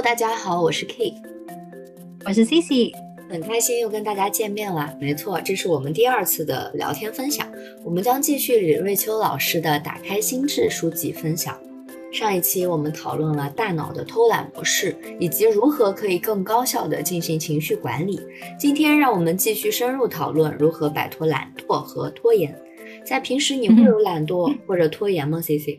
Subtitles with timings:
[0.00, 1.12] Hello，大家好，我是 K，
[2.24, 2.90] 我是 CC，
[3.28, 4.96] 很开心又跟大家见面了。
[4.98, 7.46] 没错，这是我们第二次的聊天分享，
[7.84, 11.60] 我们将继续李瑞秋老师的《打开心智》书籍分享。
[12.10, 18.18] 上一期我们讨论了大脑的偷懒模式，以及如何可以更高效地进行情绪管理。
[18.58, 22.58] 今天让我们继续深入讨论如何摆脱懒惰和拖延。
[23.04, 25.78] 在平时你会有懒惰或者拖延吗？CC？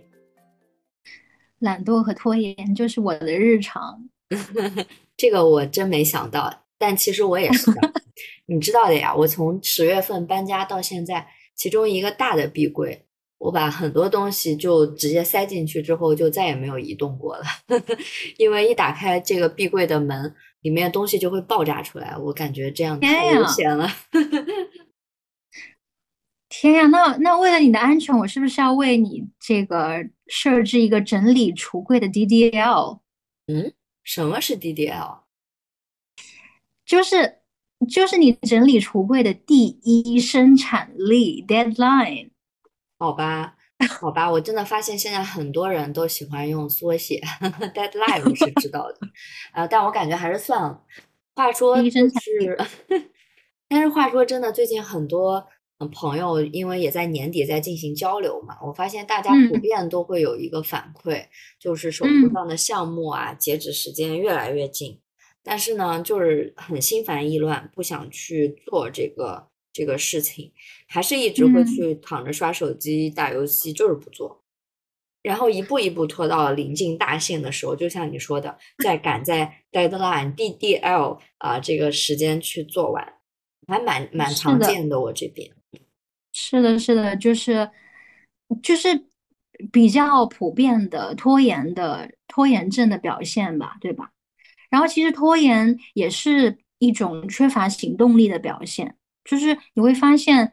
[1.58, 4.10] 懒惰和拖延就是我的日常，
[5.18, 7.94] 这个我真没想到，但其实我也是的，
[8.48, 9.14] 你知道的呀。
[9.16, 13.06] 我从十月份搬家到现在，其中一个大的壁柜，
[13.38, 17.44] 我把很多东西就直接塞进去之后，就再也没有移动过了，
[18.38, 23.90] 因为一打开这个壁柜的门，里面东西就会爆炸出来，我感觉这样太危险了。
[26.50, 33.00] 天呀，那那为了你的安全，我是不是要为你这个设置一个整理橱柜的 DDL？
[33.48, 35.20] 嗯，什么是 DDL？
[36.86, 37.40] 就是
[37.90, 42.32] 就是你整理橱柜的第一生产力 deadline。
[43.00, 43.56] 好吧，
[44.00, 47.22] 好吧，我真的发现现在很多人都喜欢用缩写
[47.74, 49.00] deadline，我是知道的，
[49.54, 50.84] 呃，但我感觉还是算了。
[51.34, 52.58] 话说就是，
[53.68, 55.48] 但是话说真的，最近很多。
[55.90, 61.26] 朋友，因为也在年底在进行交流嘛，我发现大家普遍都会有一个反馈，
[61.60, 65.00] 就是手头上的项目啊，截止时间越来越近，
[65.44, 70.52] 但是呢，就是很心烦意乱，不想去做这个这个事情，
[70.88, 74.44] 还是一直会去躺着刷手机、打游戏，就是不做，
[75.24, 83.14] 然后一步一步拖到临近大限的时候，就像你说的，在赶在 deadline DDL 啊这个时间去做完，
[83.68, 85.50] 还蛮蛮常见的，我这边。
[86.44, 87.70] 是的，是的，就是
[88.64, 89.06] 就是
[89.72, 94.12] 比较普遍的拖延的拖延症的表现吧，对吧？
[94.72, 100.52] 然后其实拖延也是一种缺乏行动力的表现，就是你会发现，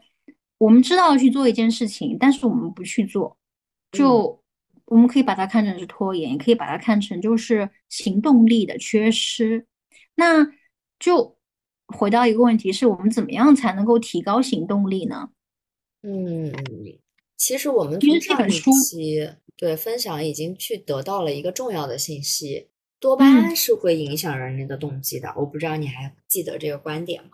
[0.59, 3.39] 我们知道去做一件事情，但是我们不去做，
[3.91, 4.43] 就
[4.85, 9.67] 我们可以把它看成是拖延，也可以把它看成就是行动力的缺失。
[10.17, 10.47] 那
[10.99, 11.39] 就
[11.87, 15.31] 回到一个问题，是我们怎么样才能够提高行动力呢？
[16.03, 16.53] 嗯，
[17.37, 22.69] 其实我们从上一期对分享已经去得到了一个重要的信息，
[23.01, 25.35] 多巴胺是会影响人类的动机的。
[25.37, 27.31] 我不知道你还记得这个观点吗？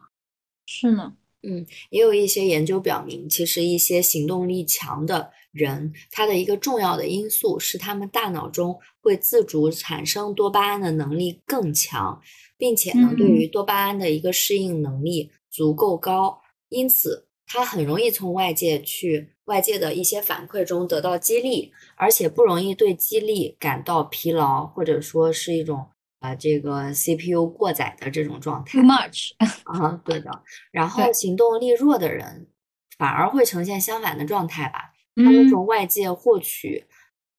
[0.65, 12.19] 是呢，嗯，也有一些研究表明，其实一些行动力强的人，他的一个重要的因素是他们大脑中会自主产生多巴胺的能力更强，
[12.57, 17.24] 并且呢，对于多巴胺的一个适应能力足够高，因此。
[17.47, 25.87] 他很容易从外界去外界的一些反馈中得到激励，而且不容易对激励感到疲劳，或者说是一种
[26.21, 28.73] 呃这个 CPU 过载的这种状态。
[28.73, 29.31] Too much
[29.65, 30.31] 啊，对的。
[30.73, 32.49] 然后行动力弱的人
[32.97, 34.93] 反而会呈现相反的状态吧？
[35.17, 36.87] 他们从外界获取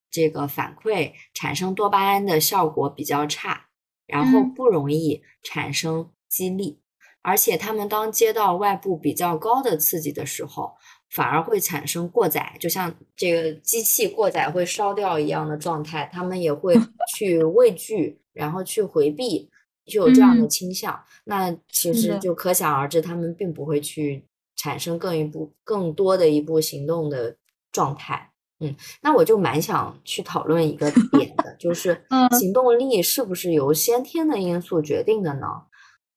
[0.10, 3.66] 这个反馈产生多巴胺的效果比较差，
[4.08, 6.80] 然后不容易产生激励。
[7.26, 10.72] 而且他们当接到外部比较高的刺激的时候，
[11.10, 16.08] 反而会产生过载，就像这个机器过载会烧掉一样的状态。
[16.14, 16.76] 他们也会
[17.18, 19.50] 去畏惧，然后去回避，
[19.88, 21.04] 就有这样的倾向。
[21.24, 24.24] 那其实就可想而知，他们并不会去
[24.56, 27.36] 产生更一步、更多的一步行动的
[27.72, 28.32] 状态。
[28.60, 32.06] 嗯，那我就蛮想去讨论一个点的，就 是
[32.40, 35.48] 行动力是不是由先天的因素决定的呢？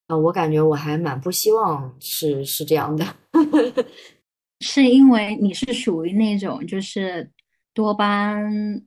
[0.09, 3.05] 啊，我感觉我还蛮不希望是是这样的，
[4.61, 7.31] 是因为你是属于那种就是
[7.73, 8.83] 多巴胺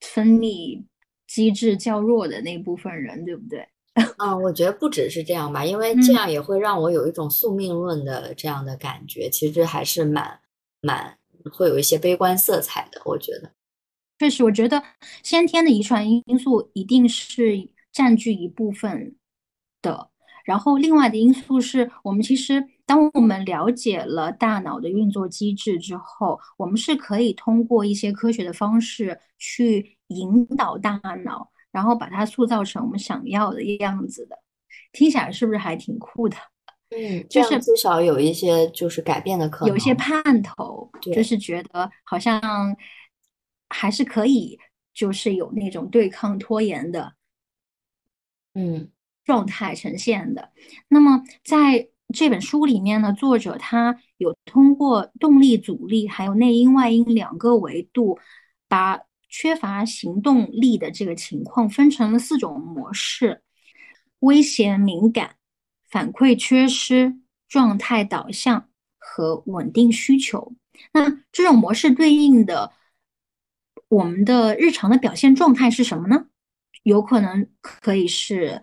[0.00, 0.82] 分泌
[1.26, 3.68] 机制较弱的那部分人，对不对？
[4.16, 10.40] 啊，我觉得不只是这样吧，因为这样也会让我有一种宿命论的这样的感觉，其实还是蛮
[10.80, 11.16] 蛮
[11.52, 13.00] 会有一些悲观色彩的。
[13.04, 13.52] 我觉得，
[14.18, 14.82] 确实，我觉得
[15.22, 19.14] 先天的遗传因素一定是占据一部分
[19.82, 20.10] 的。
[20.44, 34.38] 然后，另外的因素是我们其实，当我们了解了大脑的运作机制之后，我们是可以通过一些科学的方式去引导大脑，然后把它塑造成我们想要的样子的。
[34.92, 36.36] 听起来是不是还挺酷的？
[36.90, 42.76] 嗯，就是至少有一些就是改变的可能，有一些盼头，就是觉得好像
[43.70, 44.58] 还是可以，
[44.92, 47.14] 就是有那种对抗拖延的，
[48.54, 48.90] 嗯。
[49.24, 50.50] 状态呈现的。
[50.88, 58.18] 那么在这本书里面呢，作者他有通过动力、阻力还有内因外因两个维度，
[58.68, 63.42] 把缺乏行动力的这个情况分成了四种模式：
[64.20, 65.36] 威胁敏感、
[65.88, 67.16] 反馈缺失、
[67.48, 68.68] 状态导向
[68.98, 70.52] 和稳定需求。
[70.92, 72.72] 那这种模式对应的
[73.88, 76.26] 我们的日常的表现状态是什么呢？
[76.82, 78.62] 有可能可以是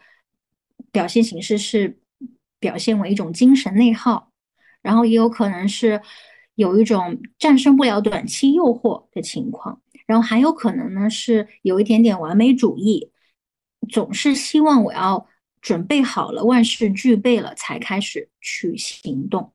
[0.91, 1.99] 表现形式是
[2.59, 4.31] 表现为一种精神内耗，
[4.81, 6.01] 然后也有可能是
[6.55, 13.11] 有一种战胜不了短期诱惑的情况，然后还有可能呢是有一点点完美主义，
[13.89, 15.27] 总是希望我要
[15.61, 19.53] 准备好了，万事俱备了才开始去行动。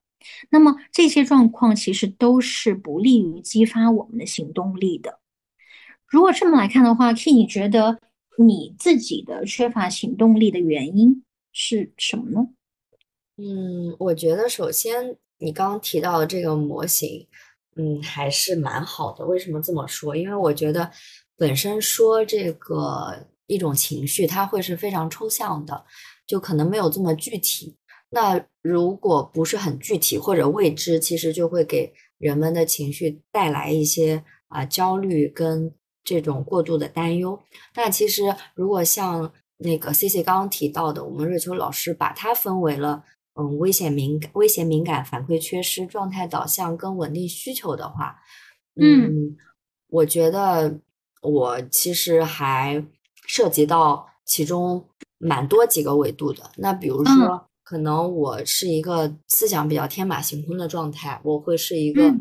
[0.51, 5.21] 那么这些状况其实都是不利于激发我们的行动力的。
[6.09, 7.99] 如果这么来看的话，K，你觉得？
[8.39, 12.49] 你自己的缺乏行动力的原因是什么呢？
[13.39, 17.27] 嗯，我觉得首先你刚刚提到的这个模型，
[17.77, 19.25] 嗯，还是蛮好的。
[19.25, 20.15] 为什么这么说？
[20.15, 20.91] 因为我觉得
[21.37, 25.85] 本身说这个一种情绪，它会是非常抽象的，
[26.27, 27.77] 就可能没有这么具体。
[28.11, 35.75] 那如果不是很具体或者未知，其实就会给人们的情绪带来一些啊焦虑跟。
[36.07, 37.39] 这种过度的担忧，
[37.75, 38.23] 那其实
[38.55, 43.03] 如果像那个 C C 刚刚提到的，我们瑞秋老师把它分为了，
[43.35, 48.17] 嗯，危险敏感、危险敏感、反馈缺失、状态导向跟稳定需求的话，
[48.81, 49.37] 嗯，
[49.89, 50.79] 我觉得
[51.23, 52.87] 我其实还
[53.27, 54.87] 涉及到其中
[55.19, 56.49] 蛮多几个维度的。
[56.59, 62.15] 那比如说，可能我是一个思想比较天马行空的状态，我会是一个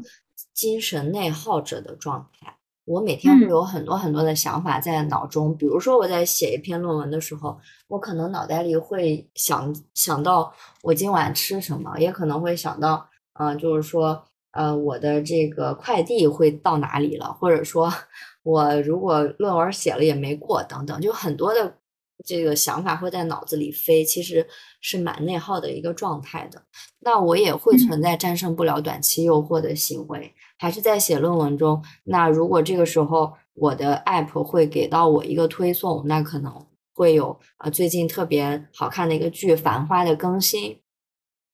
[0.56, 2.55] 精神内耗者的状态。
[2.86, 10.54] 我每天会有很多很多的想法在脑中，比如说我在写一篇论文的时候，我可能脑袋里会想想到
[10.84, 13.10] 我今晚吃什么，也可能会想到，
[13.40, 17.92] 嗯，就是说，呃，我的这个快递会到哪里了，或者说，
[18.44, 21.76] 我如果论文写了也没过，等等，就很多的
[22.24, 24.48] 这个想法会在脑子里飞，其实
[24.80, 26.64] 是蛮内耗的一个状态的。
[27.00, 30.34] 那我也会存在战胜不了短期诱惑的行为。
[30.58, 40.80] 还是在写论文中，那如果这个时候我的 app 会给到我一个推送，那可能会有啊最近特别好看的一个剧《繁花》的更新，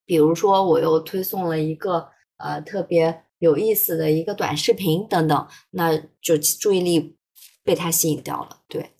[0.05, 7.17] 比如说我又推送了一个呃特别有意思的一个短视频等等，那就注意力
[7.63, 8.59] 被它吸引掉了。
[8.67, 8.91] 对，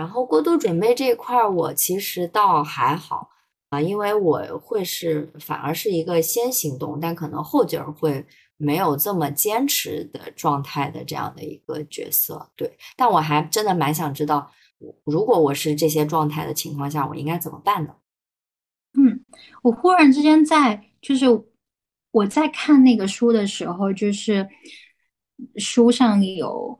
[0.00, 3.28] 然后过度准备这一块，我其实倒还好
[3.68, 8.24] 啊，因为我会是反而是一个先行动，但可能后劲儿会。
[8.62, 14.52] 没有这么坚持的状态的这样的一个角色，对，但我还真的蛮想知道，
[15.04, 17.96] 如果我是这些状态的情况下，我应该怎么办呢？
[18.98, 19.24] 嗯，
[19.62, 21.24] 我忽然之间在就是
[22.10, 24.46] 我在看那个书的时候，就是
[25.56, 26.79] 书上有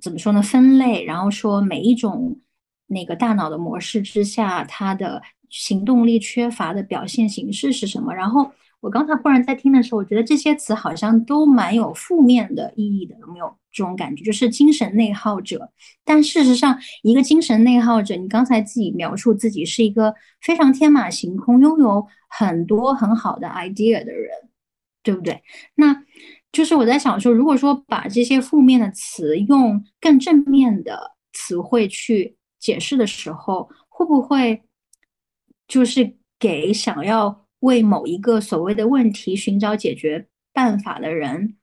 [0.00, 0.42] 怎么说呢？
[0.42, 2.40] 分类，然后说每一种
[2.86, 8.14] 那个大脑的模式之下，它的行动力缺乏的表现形式是什么？
[8.14, 8.50] 然后。
[8.80, 14.22] 我刚才忽然在听的时候，我觉得这些词好像都蛮有负面的意义的，有没有这种感觉？
[14.22, 15.72] 就是精神内耗者。
[16.04, 24.30] 但事实上，一个精神内耗者，你刚才自己描述自己是一个非常天马行空、拥有很多很好的 idea 的人，
[25.02, 25.42] 对不对？
[25.74, 26.04] 那
[26.56, 34.62] 就是我在想说，如果说把这些负面的词用更正面的词汇去解释的时候，会不会
[35.68, 37.44] 就是给想要？
[37.60, 41.56] 为某一个所谓的问题寻找解决办法的人，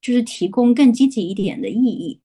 [0.00, 2.20] 就是提供更积极一点的意义。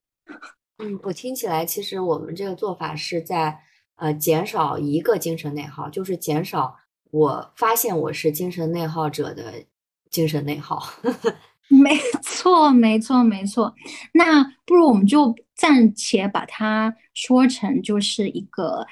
[0.78, 3.58] 嗯，我听起来，其实我们这个做法是在
[3.96, 6.76] 呃减少一个精神内耗，就是减少
[7.10, 9.66] 我发现我是精神内耗者的
[10.12, 10.84] 精神内耗。
[11.84, 13.74] 没错，没错，没错。
[14.14, 18.86] 那不如我们就暂且把它说成就是一个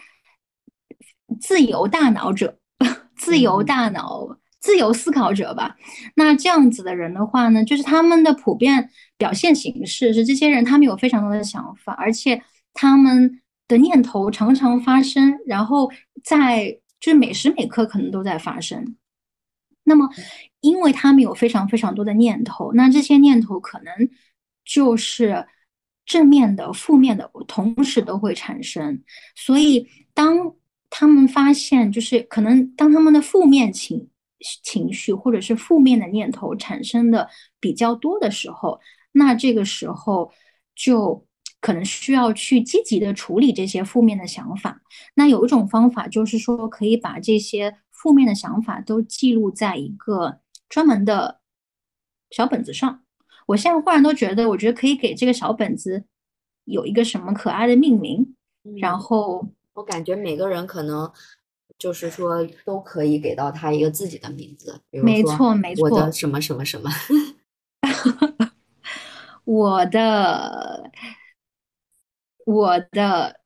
[1.40, 2.58] 自由大脑者。
[3.18, 5.76] 自由大脑、自由思考者吧。
[6.16, 12.40] 那这样子的人的话呢，就是他们的普遍表现形式是，这些人他们有非常多的想法，而且
[12.76, 15.92] 他们的念头常常发生，然后
[16.24, 18.96] 在就是每时每刻可能都在发生。
[19.88, 20.10] 那么，
[20.60, 23.94] 因为他们有非常非常多的念头，那这些念头可能
[24.66, 25.48] 就是
[26.06, 29.02] 正面的、负面的，同时都会产生。
[29.34, 30.54] 所以当
[30.90, 34.10] 他们发现，就是可能当他们的负面情
[34.64, 37.30] 情绪或者是负面的念头产生的
[37.60, 38.80] 比较多的时候，
[39.14, 40.32] 那这个时候
[40.76, 41.26] 就
[41.60, 44.82] 可能需要去积极的处理这些负面的想法。
[45.16, 50.40] 那有一种方法就是说，可以把这些负面的想法都记录在一个
[50.70, 51.42] 专门的
[52.30, 53.04] 小本子上。
[53.48, 56.06] 我现在忽然都觉得，我觉得可以给这个小本子
[56.66, 58.36] 有一个什么可爱的命名，
[58.80, 61.12] 然后我感觉每个人可能
[61.80, 66.90] 就是说都可以给到他一个自己的名字，没错没错，我的什么什么什么，
[69.46, 70.92] 我的
[72.46, 73.40] 我 的，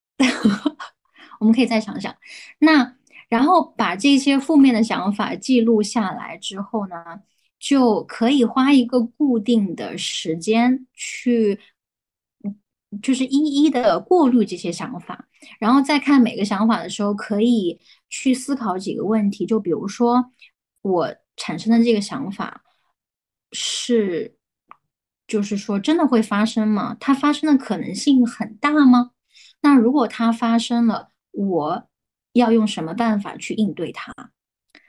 [1.40, 2.16] 我们可以再想想，
[2.60, 2.96] 那
[3.32, 6.96] 然后把这些负面的想法记录下来之后呢？
[7.64, 11.60] 就可以花一个固定的时间去，
[13.04, 15.28] 就是一一的过滤这些想法，
[15.60, 19.46] 然后再看每个想法的时候，可以去思考几个问题。
[19.46, 20.32] 就比如说，
[20.82, 22.64] 我产生的这个想法
[23.52, 24.36] 是，
[25.28, 26.98] 就是说真的会发生吗？
[27.00, 29.12] 它发生的可能性很大吗？
[29.62, 31.88] 那如果它发生了，我
[32.34, 34.14] 要用什么办法去应对它？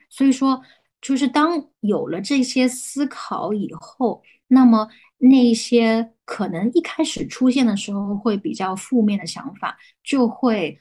[0.08, 0.62] 所以说。
[1.04, 10.78] 就是当有了这些思考以后，那么那些可能一开始出现的时候会比较负面的想法，就会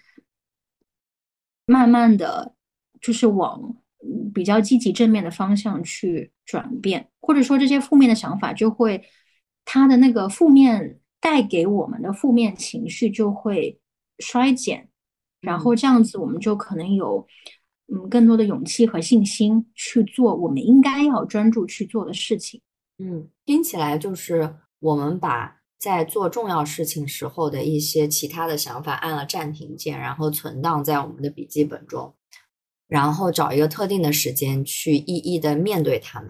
[1.65, 2.53] 慢慢的
[3.01, 3.75] 就是往
[4.31, 9.03] 比较积极正面的方向去转变，或者说这些负面的想法就会
[9.65, 13.79] 它的那个负面带给我们的负面情绪就会
[14.19, 14.90] 衰减，
[15.41, 17.27] 然后这样子我们就可能有。
[17.93, 22.61] 嗯，更多的勇气和信心去做我们应该要专注去做的事情。
[22.99, 32.15] 嗯，听起来就是我们把在做重要事情时候的一些其他的想法按了暂停键，然后存档在我们的笔记本中，
[32.87, 36.29] 然后找一个特定的时间去一一的面对他们。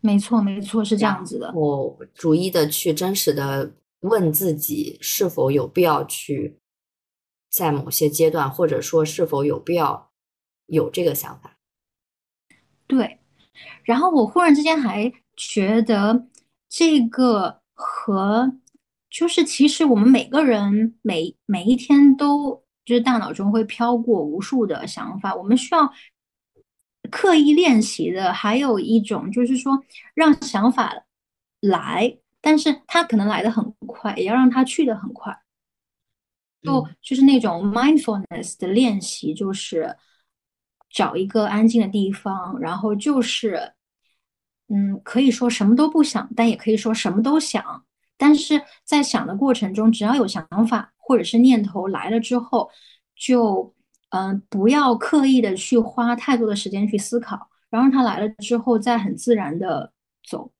[0.00, 1.52] 没错，没错，是这样子的。
[1.56, 6.59] 我逐一的去真实的问自己，是否有必要去
[7.50, 10.08] 在某些阶段，或者说是否有必要。
[10.72, 11.56] 有这个想法，
[12.86, 13.18] 对。
[13.82, 16.28] 然后我忽然之间还觉得，
[16.68, 18.56] 这个和
[19.10, 25.92] 就是其实我们每个人每每一天都就是大脑中会飘过无数的想法，我们需要
[27.10, 28.32] 刻意练习的。
[28.32, 29.76] 还有一种就是说，
[30.14, 30.94] 让想法
[31.60, 35.36] 来，但是它可能来的很快，也要让它去的很快。
[36.62, 39.96] 就就是那种 mindfulness 的练习，就是。
[40.92, 43.74] 找一个安静的地方，然后就是，
[44.66, 47.84] 嗯，可以说什么都不想，但也可以说什么都想。
[48.16, 52.68] 但是在想的过程中，只要有想法或者是念头来了之后，
[53.14, 53.72] 就
[54.08, 59.92] 嗯，不要刻意的去花太多的时间去思考，然后它来了之后再很自然的
[60.28, 60.50] 走。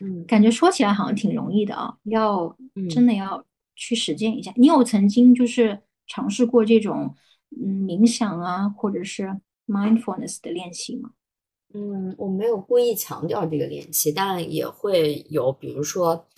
[0.00, 2.56] 嗯，感觉说起来好像挺容易的啊，要
[2.90, 3.44] 真的要
[3.80, 4.52] 去实践一下。
[4.54, 7.16] 你有曾经就是尝试过这种？
[7.60, 11.10] 嗯，冥想啊，或者是 mindfulness 的练习吗？
[11.74, 16.28] 嗯，我没有故意强调这个练习，但也会有，比如说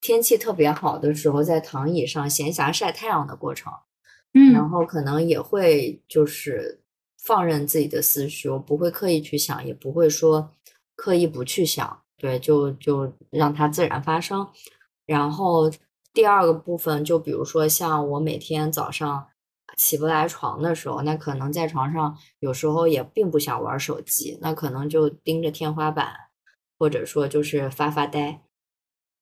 [0.00, 3.70] 天气特别好的时候，在躺椅上闲暇晒太阳的过程。
[4.32, 6.80] 嗯，然后可能也会就是
[7.18, 10.50] 放任自己的思绪，我不会刻意去想，也不会说
[10.96, 14.48] 刻意不去想，对，就就让它自然发生。
[15.04, 15.70] 然后
[16.14, 19.28] 第二个部分，就比如说像我每天早上。
[19.76, 26.14] 起不来床的时候，那可能在床上有时候也并不想玩手机，那可能就盯着天花板，
[26.78, 28.40] 或者说就是发发呆，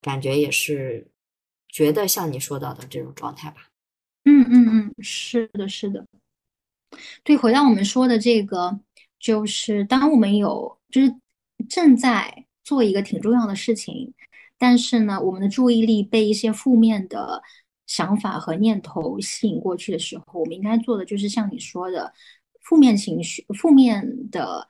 [0.02, 1.08] 感觉也是
[1.68, 3.68] 觉得像你说到的这种状态吧。
[4.25, 6.04] 嗯嗯嗯，是的，是的。
[7.25, 8.78] 对，回到我们说的这个，
[9.18, 11.16] 就是当我们有就是
[11.66, 14.12] 正在做一个挺重要的事情，
[14.62, 17.42] 但是呢，我们的注意力被一些负面的。
[17.85, 22.14] 想法和念头吸引过去的时候，我们应该做的就是像你说的，
[22.62, 24.69] 负面情绪、负面的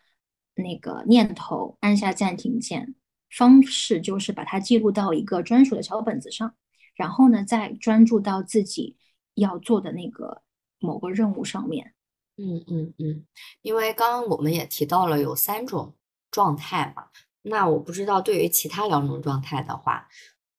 [0.57, 2.97] 那个念头，按下暂停键。
[3.31, 6.53] 方式就是把它记录到一个专属的小本子上，
[6.97, 8.97] 然后呢，再专注到自己
[9.35, 10.43] 要做的那个
[10.81, 11.95] 某个任务上面。
[12.39, 13.25] 嗯嗯嗯，
[13.61, 15.95] 因为刚刚我们也提到了有三种
[16.31, 17.05] 状态嘛，
[17.43, 20.09] 那我不知道对于其他两种状态的话。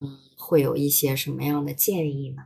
[0.05, 2.43] 嗯，会有一些什么样的建议呢？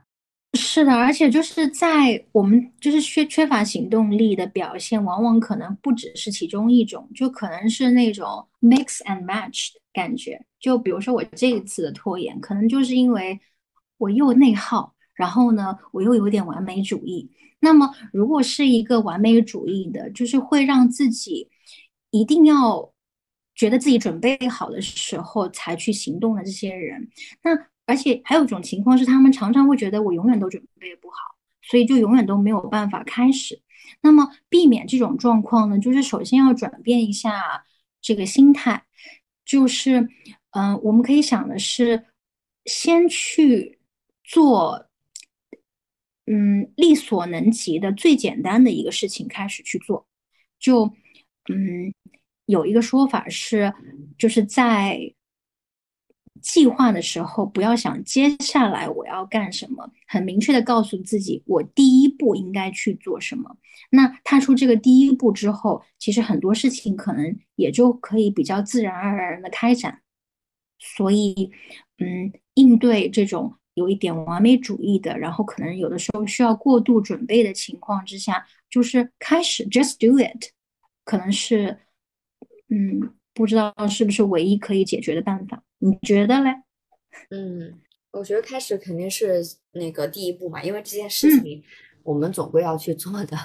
[0.54, 10.40] 是的，而且就是在我们就是缺缺乏行动力的表现，往往可能不只是其中一种，就可能是那种 mix and match 的感觉。
[10.60, 13.40] 就比如说我这一次的拖延，可能就是因为
[13.98, 17.28] 我又内耗，然后呢，我又有点完美主义。
[17.60, 21.50] 那么，如果是一个完美主义的，就是会让自己
[22.12, 22.94] 一定要。
[23.58, 27.10] 觉得自己准备好的时候才去行动的这些人，
[27.44, 27.52] 那
[27.88, 31.18] 而且还有一种情况是，他们常常会觉得我永远都准备不好，
[31.64, 33.60] 所以就永远都没有办法开始。
[34.02, 37.66] 那么避免这种状况呢，就是首先要转变一下
[38.02, 38.86] 这个心态，
[39.44, 40.08] 就是
[40.52, 42.06] 嗯，我们可以想的是，
[42.66, 43.80] 先去
[44.24, 44.88] 做，
[46.26, 50.06] 嗯，力所能及的最简单的一个事情开始去做。
[50.60, 50.84] 就，
[51.50, 51.94] 嗯，
[52.48, 53.72] 有一个说法是，
[54.18, 55.14] 就是在。
[56.40, 63.58] 计划的时候，不要想接下来我要干什么，很明确的告诉自己，我第一步应该去做什么。
[63.90, 70.00] 那踏出这个第一步之后，其实很多事情可能也就可以比较自然而然的开展。
[70.78, 71.52] 所以，
[71.98, 80.52] 嗯，应对这种有一点完美主义的，然后可能有的时候需要过度准备的情况之下，就是开始 just do it，
[81.04, 81.80] 可能是，
[82.70, 83.14] 嗯。
[83.34, 85.62] 不知道是不是唯一可以解决的办法？
[85.78, 86.50] 你觉得嘞？
[87.30, 89.44] 嗯，我觉得开始肯定是
[89.74, 91.64] 那个第一步嘛，因为这件事情
[92.02, 93.38] 我们总归要去做的，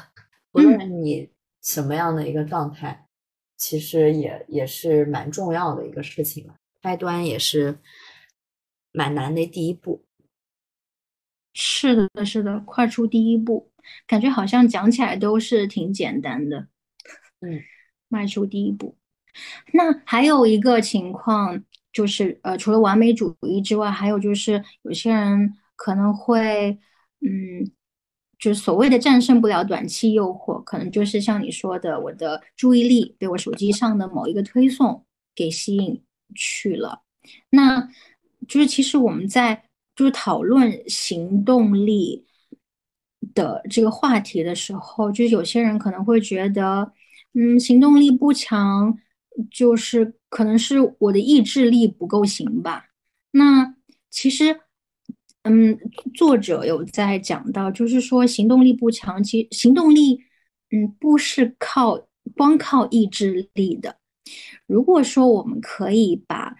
[0.52, 1.28] 无论你
[1.60, 3.06] 什么样的一个状态，
[3.58, 6.54] 其实也也是蛮重要的一个事情嘛。
[6.80, 7.76] 开端也是
[8.92, 10.06] 蛮难的第一步。
[11.52, 13.70] 是的，是的，跨出第一步，
[14.06, 16.68] 感觉好像讲起来都是挺简单的。
[17.40, 17.60] 嗯，
[18.08, 18.96] 迈出第一步。
[19.72, 21.62] 那还有一个情况
[21.92, 26.78] 就是，呃，除了完美主义之外，还有就是有些人可能会，
[27.20, 27.70] 嗯，
[28.38, 36.02] 就是所谓的战胜不了短期诱惑，可能就是像你说的，我的注意力被我手机上的某一个推送给吸引
[36.34, 37.02] 去了。
[37.50, 37.88] 那
[38.48, 42.26] 就是其实我们在就是讨论行动力
[43.34, 46.92] 的这个话题的时候，就是有些人可能会觉得，
[47.34, 48.98] 嗯，行动力不强。
[49.50, 52.86] 就是可能是我的意志力不够行吧。
[53.30, 53.74] 那
[54.10, 54.60] 其实，
[55.42, 55.78] 嗯，
[56.14, 60.22] 作者有在讲到，就是说行动力不强，其行动力，
[60.70, 63.96] 嗯，不是靠光靠意志力的。
[64.66, 66.54] 如果说我们可以把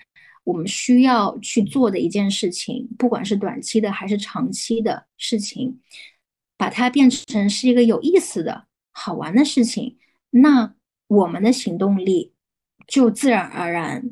[0.44, 5.78] 我们需要去做的一件事情，不管是短期的还是长期的事情，
[6.56, 9.98] 把它变成是一个有意思的好玩的事情，
[10.30, 10.74] 那
[11.06, 12.31] 我们的行动力。
[12.86, 14.02] 就自然而然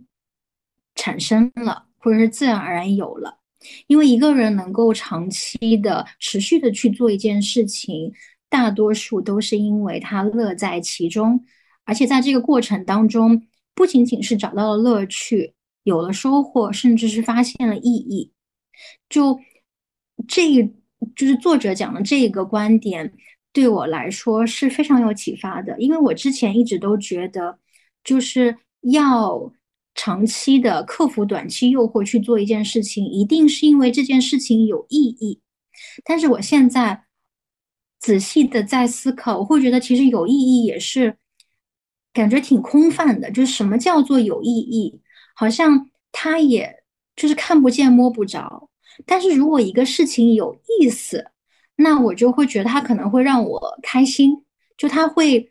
[0.95, 3.39] 产生了，或者是自然而然有了。
[3.87, 8.13] 因为一个人能够长期的、持续的去做一件事情，
[8.49, 11.45] 大多数都是因为他乐在其中，
[11.85, 15.53] 而且在这个过程当中，不仅仅是找到了乐趣，
[15.83, 18.33] 有了收获，甚至是发现了意义。
[19.11, 19.39] 就
[20.27, 20.65] 这，
[21.15, 23.13] 就是作者讲的这个观点，
[23.53, 27.59] 对我来说是非常有启发的，因为我之前一直都觉得，
[28.05, 28.59] 就是。
[28.91, 29.53] 要
[29.95, 35.43] 长期的克服短期诱惑去做一件事情，一定是因为这件事情有意义。
[36.03, 37.05] 但是我现在
[37.99, 41.19] 仔细的在思考，我会觉得其实有意义也是
[42.15, 43.31] 感觉挺空泛的。
[43.31, 45.03] 就是什么叫做有意义？
[45.37, 46.83] 好像它也
[47.15, 48.71] 就是看不见摸不着。
[49.05, 51.27] 但是如果一个事情有意思，
[51.77, 54.47] 那我就会觉得它可能会让我开心，
[54.79, 55.51] 就它会。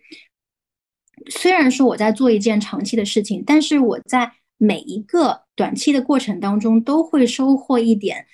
[1.27, 8.27] 虽然说我在做一件长期的事情，但是我在每一个短期的过程当中都会收获一点，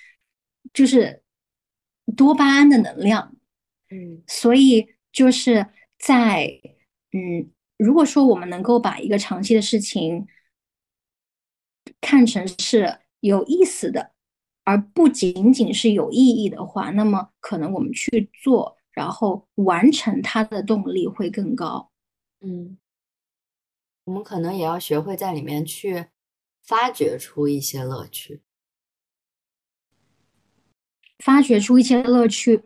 [0.74, 1.24] 就是
[2.15, 3.36] 多巴胺的能量。
[3.89, 5.67] 嗯，所以就是
[6.00, 6.60] 在
[7.12, 10.26] 嗯，如果说我们能够把一个长期的事情
[12.02, 14.12] 看成是有意思的，
[14.63, 21.91] 而不仅仅是有意义的话，那么可能我们去做，然后完成它的动力会更高。
[22.47, 22.77] 嗯，
[24.03, 26.05] 我们可能也要学会在里面去
[26.62, 28.43] 发掘出一些乐趣，
[31.17, 32.63] 发掘出一些乐趣。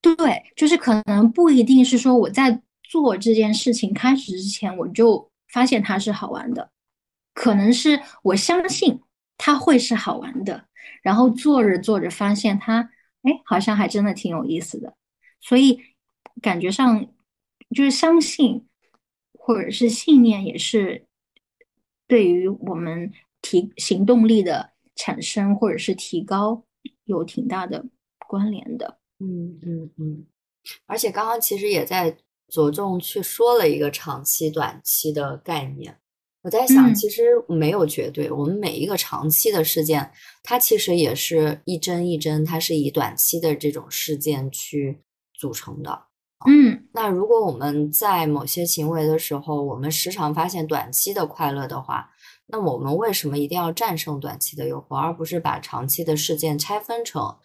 [0.00, 6.72] 对，就是可能不一定是说我在做这件事情开始之前我就发现它是好玩的，
[7.32, 9.00] 可能是我相信
[9.38, 10.66] 它会是好玩的，
[11.00, 12.90] 然后做着做着发现它，
[13.22, 14.96] 哎，好像还真的挺有意思的。
[15.40, 15.80] 所以
[16.40, 17.06] 感觉上
[17.72, 18.66] 就是相信。
[19.44, 21.04] 或者是信念也是
[22.06, 26.62] 对于我们提行动力的产生或者是提高
[27.04, 27.84] 有挺大的
[28.28, 28.98] 关联的。
[29.18, 30.26] 嗯嗯嗯，
[30.86, 32.16] 而且刚刚其实也在
[32.48, 35.98] 着重去说了一个长期、短期的概念。
[36.42, 40.10] 我在想，其实没有绝对，我们每一个长期的事件，
[40.42, 45.02] 它其实也是一帧一帧，它是以短期的这种事件去
[45.34, 46.06] 组成的。
[46.48, 52.10] 嗯，那如果我们在某些行为的时候，我们时常发现短期的快乐的话，
[52.46, 57.38] 那我们为什么一定要战胜短期的诱惑，而不是把长期的事件拆分成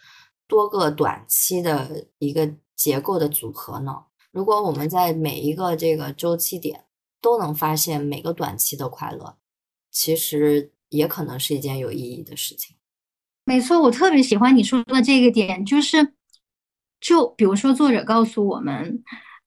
[0.47, 4.03] 多个短期的一个结构的组合呢？
[4.31, 6.83] 如果我们在每一个这个周期点
[7.21, 9.37] 都能发现每个短期的快乐，
[9.89, 12.75] 其实也可能是一件有意义的事情。
[13.45, 16.13] 没错，我特别喜欢你说的这个点，就是，
[16.99, 19.01] 就比如说作者告诉我们，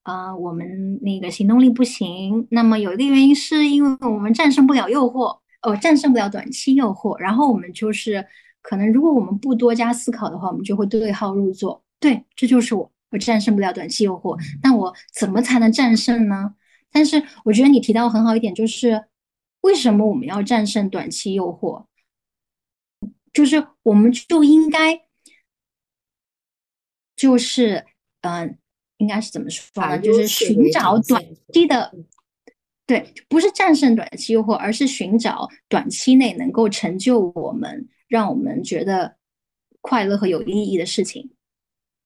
[0.05, 8.27] 呃，我们那个行动力不行，那么有一个原因是因为我们战胜不了诱惑，呃，战胜不了短期诱惑，然后我们就是
[8.63, 16.55] 可能如果我们不多加思考的话，我们就会对号入座，对，这就是我，我战胜不了短期诱惑，那我怎么才能战胜呢？
[16.91, 19.05] 但是我觉得你提到很好一点，就是
[19.61, 21.85] 为什么我们要战胜短期诱惑？
[23.33, 25.03] 就是我们就应该，
[27.15, 27.85] 就是
[28.23, 28.59] 嗯，
[29.01, 29.99] 应该是怎么说呢？
[29.99, 31.93] 就是寻找短期的，
[32.87, 39.17] 对，不是战胜短期诱惑，而是寻找短期内能够成就我们、让我们觉得
[39.81, 41.31] 快乐和有意义的事情。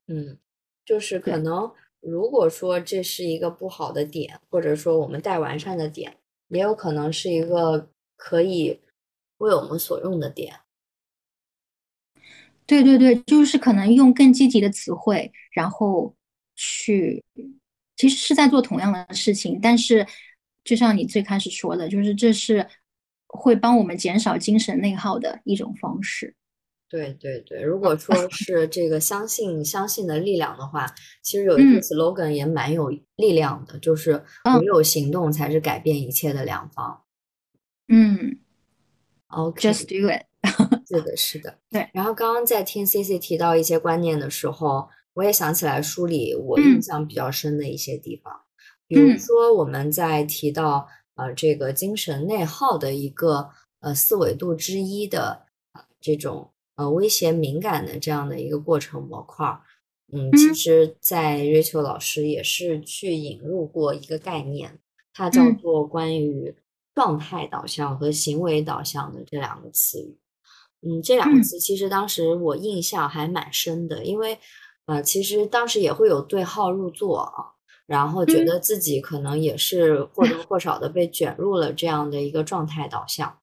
[0.07, 0.38] 嗯，
[0.85, 6.16] 就是可能如果说这是一个不好的点，或者说我们待完善的点，
[6.48, 8.80] 也有可能是一个可以
[9.38, 10.61] 为我们所用的点。
[12.66, 16.14] 对对对，就是可能用更积极的词汇，然后
[16.54, 17.22] 去，
[17.96, 20.06] 其实是在做同样的事情，但是
[20.64, 22.66] 就像你最开始说的，就是这是
[23.26, 26.34] 会帮我们减少精神内耗的一种方式。
[26.88, 30.86] 对对对，如果说是这个相信相信的力量的话，
[31.22, 34.12] 其实有一个 slogan 也蛮有力量的，就是
[34.44, 37.02] 唯有行动才是改变一切的良方。
[37.88, 38.38] 嗯
[39.28, 40.26] ，OK，Just do it。
[40.86, 41.88] 是的，是的，对。
[41.92, 48.33] 然后刚刚在听 C C 提到一些观念的时候，我也想起来书里我印象比较深的一些地方，
[48.87, 53.48] 比如说我们在提到呃这个精神内耗的一个
[53.81, 55.46] 呃四维度之一的
[56.00, 59.46] 这种呃威胁敏感的这样的一个过程模块，
[60.12, 64.79] 嗯，其实，在 Rachel 老师也是去引入过一个概念，
[65.12, 66.55] 它叫做关于
[66.94, 70.18] 状态导向和行为导向的这两个词语。
[70.87, 74.38] 嗯，这两个词其实当时我印象还蛮深的，因为，
[74.87, 77.55] 呃，其实当时也会有对号入座啊，
[77.87, 83.38] 然后觉得自己可能也是或多或少的被卷入了这样的一个状态导向。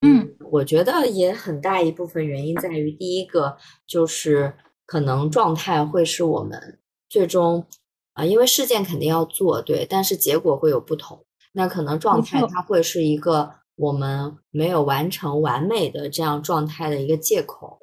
[0.00, 7.66] 嗯，我觉得也很大一部分原因在于，第一个就是可能状态会是我们最终
[8.14, 13.54] 啊，因为事件肯定要做对，但是结果会有不同，那可能状态它会是一个。
[13.78, 17.78] 我们没有完成完美的这样状态的一个借口，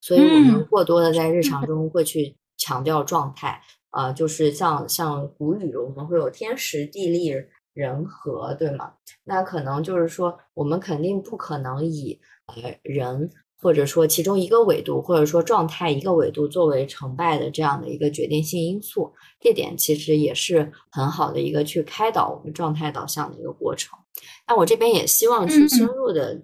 [0.00, 7.32] 所以我们过多的在日常中会去强调状态，啊，就是像像古语，我们会有天时地利
[7.72, 8.92] 人和，对吗？
[9.24, 13.30] 那可能就是说，我们肯定不可能以呃人。
[13.58, 23.98] 或者说其中一个维度，或者说状态一个维度作为成败的这样的一个决定性因素，这点其实也是很好的一个去开导我们状态导向的一个过程。
[24.46, 26.38] 那我这边也希望去深入的，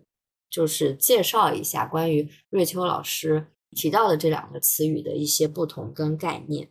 [0.53, 6.69] 就是介绍一下关于瑞秋老师提到的这两个词语的一些不同跟概念。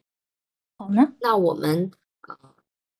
[0.77, 1.91] 好呢，那我们
[2.27, 2.37] 呃，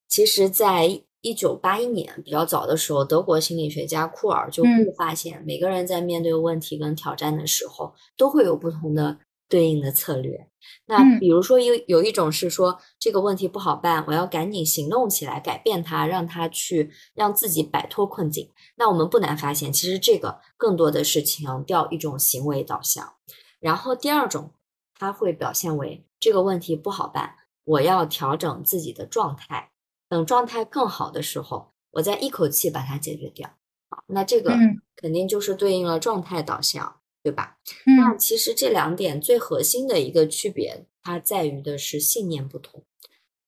[0.08, 9.20] 其实，在一九八一年比较早的时候，德国心理学家库尔就会发现，每个人在面对问题跟挑战的时候，都会有不同的
[9.52, 10.48] 对应的策略。
[10.86, 18.50] 那比如说，有有一种是说这个问题不好办，我要赶紧行动起来改变它，让它去让自己摆脱困境。
[18.78, 23.16] 那我们不难发现，其实这个更多的是强调一种行为导向。
[23.60, 24.54] 然后第二种，
[24.98, 27.36] 它会表现为这个问题不好办，
[27.66, 29.72] 我要调整自己的状态。
[30.08, 33.50] 等状态更好的时候，我再一口气把它解决掉。
[33.90, 34.56] 好，那这个
[34.96, 37.58] 肯定就是对应了状态导向，对吧？
[37.98, 42.84] 那其实这两点最核心的一个区别，它在于的是信念不同。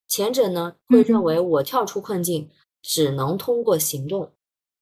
[0.08, 4.34] 前者呢会认为我跳出困境只能通过行动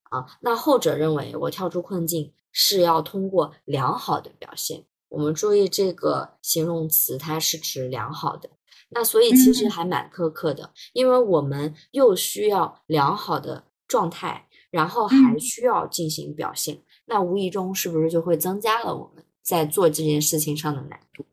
[0.04, 4.86] 啊，那后者认为我跳出困境是要通过良好的表现。
[5.08, 8.50] 我们注意这个形容词，它是指良好的。
[8.90, 21.26] 那所以其实还蛮苛刻的，因为我们又需要良好的状态，然后还需要进行表现，那无意中是不是就会增加了我们在做这件事情上的难度？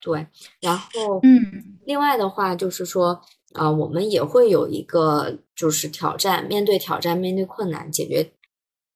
[0.00, 0.26] 对，
[0.60, 3.20] 然后嗯，另外的话就是说，
[3.54, 8.32] 啊，我们也会有一个就是挑战，面对挑战，面对困难，解决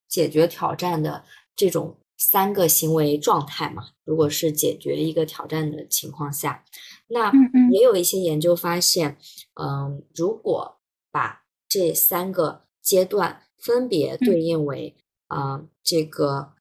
[0.08, 1.96] 解决挑战的这种。
[2.22, 6.62] 三个行为状态嘛，如果是解决一个挑战的情况下，
[7.06, 7.32] 那
[7.72, 9.16] 也有一些研究发现，
[9.54, 10.78] 嗯，如果
[11.10, 14.94] 把这三个阶段分别对应为，
[15.30, 16.52] 啊，这个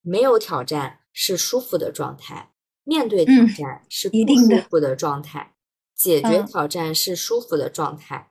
[0.00, 5.54] 没有挑战是舒服的状态，面对挑战是不舒服的状态，
[5.94, 8.30] 解决挑战是舒服的状态，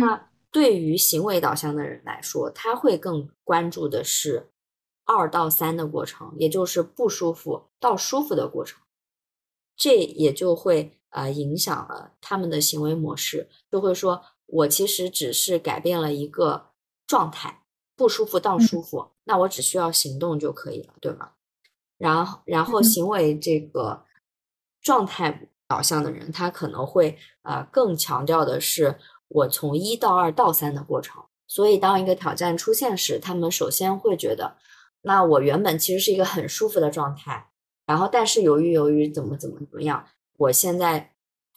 [0.00, 4.50] 那对于行为导向的人来说，他会更关注的是。
[5.06, 8.80] 二到三的过程，也就是不舒服到舒服的过程，
[9.76, 16.70] 这也就会呃影响了他们的行为模式，就会说我其实只是改变了一个
[17.08, 17.59] 状态，
[18.00, 21.32] 不舒服到舒服，那我只需要行动就可以了，对吗？
[21.98, 24.02] 然后，然后行为这个
[24.80, 28.96] 状态导向的人，他可能会呃更强调的是
[29.28, 31.22] 我从一到二到三的过程。
[31.46, 34.56] 所以，当一个挑战出现时，他们首先会觉得，
[35.02, 37.50] 那我原本其实是一个很舒服的状态，
[37.84, 40.06] 然后但是由于由于怎么怎么怎么样，
[40.38, 41.12] 我现在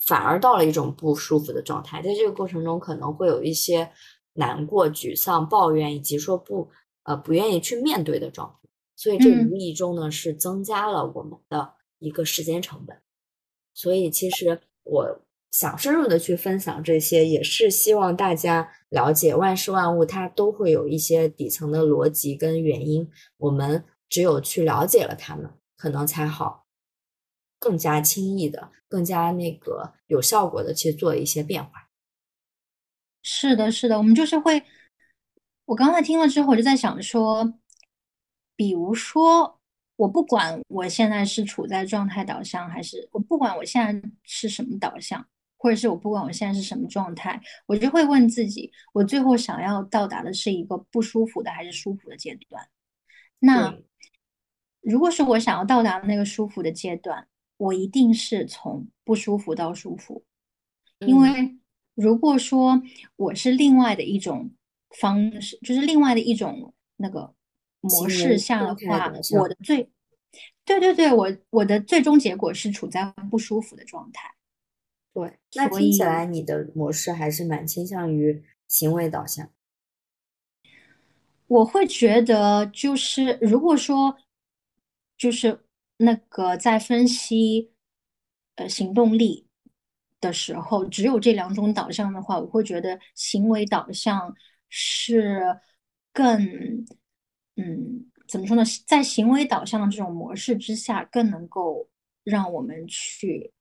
[0.05, 2.01] 反而到了一种不舒服的状态。
[2.01, 3.89] 在这个过程中，可能会有一些
[4.33, 6.69] 难过、沮丧、抱怨，以及说不
[7.03, 8.69] 呃不愿意去面对的状态。
[8.95, 12.97] 所以这无意中呢是增加了我们的一个时间成本。
[13.73, 23.09] 所以其实我想深入的去分享这些，也是希望大家了解万事万物它都会有一些底层的逻辑跟原因。
[23.37, 26.65] 我们只有去了解了它们，可能才好
[27.59, 31.82] 更加轻易的、更加那个有效果的去做一些变化。
[33.23, 34.63] 是的，是的，我们就是会。
[35.65, 37.51] 我刚才听了之后，我就在想说。
[38.55, 39.59] 比如说，
[39.95, 52.69] 我不管我现在是处在状态导向，还是我不管我现在是什么导向，或者是我不管我现在是什么状态，我就会问自己：我最后想要到达的是一个不舒服的还是舒服的阶段？
[53.39, 53.75] 那
[54.81, 60.23] 如果是我想要到达那个舒服的阶段，我一定是从不舒服到舒服。
[60.99, 61.57] 因为
[61.95, 62.81] 如果说
[63.15, 64.51] 我是另外的一种
[64.99, 67.33] 方式，就是另外的一种那个。
[67.85, 69.89] 模式下的话，我的最
[70.63, 74.33] 对对对，我我的最终结果是处在不舒服的状态。
[75.13, 79.49] 对，那听起来你的模式还是蛮倾向于行为导向。
[81.47, 84.15] 我会觉得，就是如果说，
[85.17, 85.65] 就是
[85.97, 87.73] 那个在分析
[88.55, 89.42] 呃行动力
[90.23, 94.33] 的时候，只有这两种导向的话，我会觉得行为导向
[94.69, 95.43] 是
[96.11, 96.41] 更。
[97.55, 98.63] 嗯，怎么说呢？
[98.87, 101.87] 在行为导向的这种模式之下，更能够
[102.23, 103.51] 让我们去，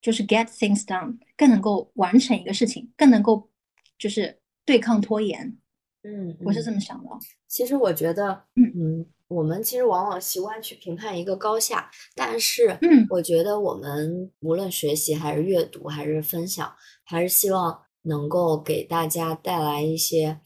[0.00, 3.50] 就是 get things done，更能够完成一个事情，更能够
[3.98, 5.58] 就是对抗拖延。
[6.04, 7.10] 嗯，我是这么想的。
[7.48, 20.40] 其实我觉得，嗯，我们其实往往习惯去评判一个高下，但是，嗯，我觉得我们无论学习还是阅读还是分享，还是希望能够给大家带来一些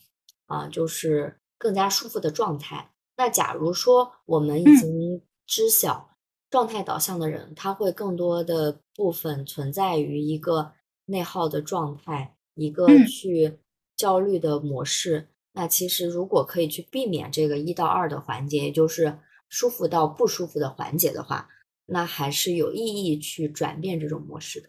[0.47, 1.39] 啊，就是。
[1.63, 2.91] 更加舒服的状态。
[3.17, 6.11] 那假如说我们已经知晓
[6.51, 10.73] 状态导向的人，他会更多的部分存在于一个
[11.05, 13.61] 内耗的状态，一个去
[13.97, 15.29] 焦虑的模式。
[15.53, 21.49] 那其实如果可以去避免这个一到二的环节，也就是舒服到不舒服的环节的话，
[21.87, 24.69] 那还是有意义去转变这种模式的。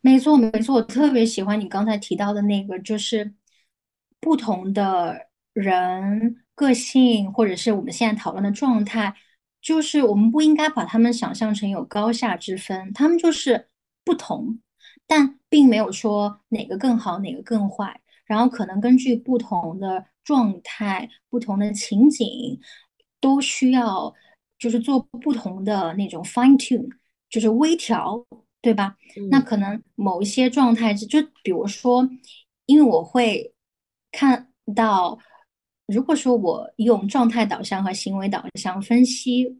[0.00, 3.34] 没错，没错，我特别喜欢你刚才提到的那个，就是
[4.20, 5.28] 不同的。
[5.54, 9.12] 人个性，或者是我们现在讨论的状态，
[9.60, 13.66] 就是我们不应该把他们想象成有高下之分，他们就是
[14.04, 14.60] 不同，
[15.04, 18.00] 但并没有说哪个更好，哪个更坏。
[18.28, 22.60] 然后可能根据不同的状态、不同的情景，
[23.20, 24.14] 都需要
[24.58, 26.88] 就是做不同的那种 fine tune，
[27.28, 28.24] 就是微调，
[28.62, 28.96] 对吧？
[29.30, 32.08] 那可能某一些状态，就比如说，
[32.66, 33.52] 因为我会
[34.12, 35.18] 看到。
[35.90, 39.58] 如果说我用状态导向和行为导向分析，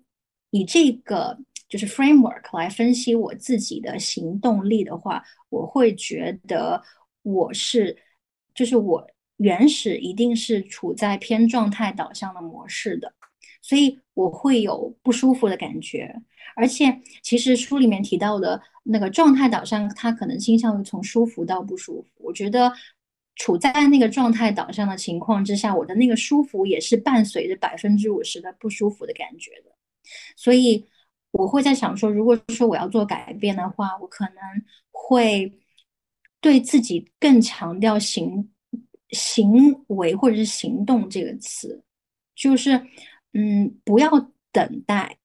[0.51, 1.39] 以这个
[1.71, 6.83] 就是 framework 来分析我自己的行动力的话，我会觉得
[7.23, 7.97] 我是，
[8.59, 13.13] 就是我原始一定是处在偏状态导向的模式的，
[13.63, 16.13] 所以我会有不舒服的感觉。
[16.57, 22.09] 而且其实书里面提到的那个状态导向，它可能倾向于从舒服到不舒服。
[22.17, 22.73] 我觉得。
[23.41, 29.71] 处在那个状态导向的情况之下，我的那个舒服也是伴随着百分之五十的不舒服的感觉的，
[30.35, 30.85] 所以
[31.31, 34.35] 我会在想说，如果说我要做改变的话，我可能
[34.91, 35.53] 会
[36.41, 38.51] 对自己更强调行
[39.11, 41.83] 行为或者是行动这个词，
[42.35, 42.73] 就是
[43.33, 44.09] 嗯，不要
[44.53, 45.19] 等待，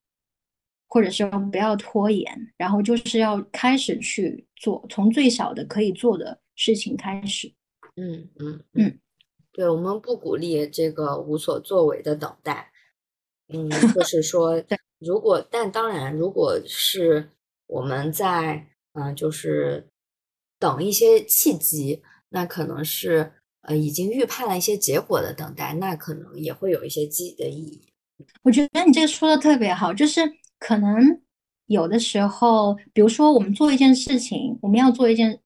[0.88, 7.54] 或者是不要拖延，然后就是要开始去做，从最小的可以做的事情开始。
[7.96, 9.00] 嗯嗯嗯，
[9.52, 12.72] 对我们不鼓励这个无所作为的等待，
[13.50, 14.64] 嗯，就 是说，
[15.00, 17.30] 如果但当然，如果是
[17.68, 19.88] 我们在嗯，就是
[20.64, 27.86] 等一些契机，那可能是呃已经预判了一些结果的等待，那可能也会有一些积极的意义。
[28.44, 30.22] 我觉得你这个说的特别好，就是
[30.60, 31.22] 可能
[31.66, 35.38] 有的时候，比如说我们做一件事情，我们要做一件，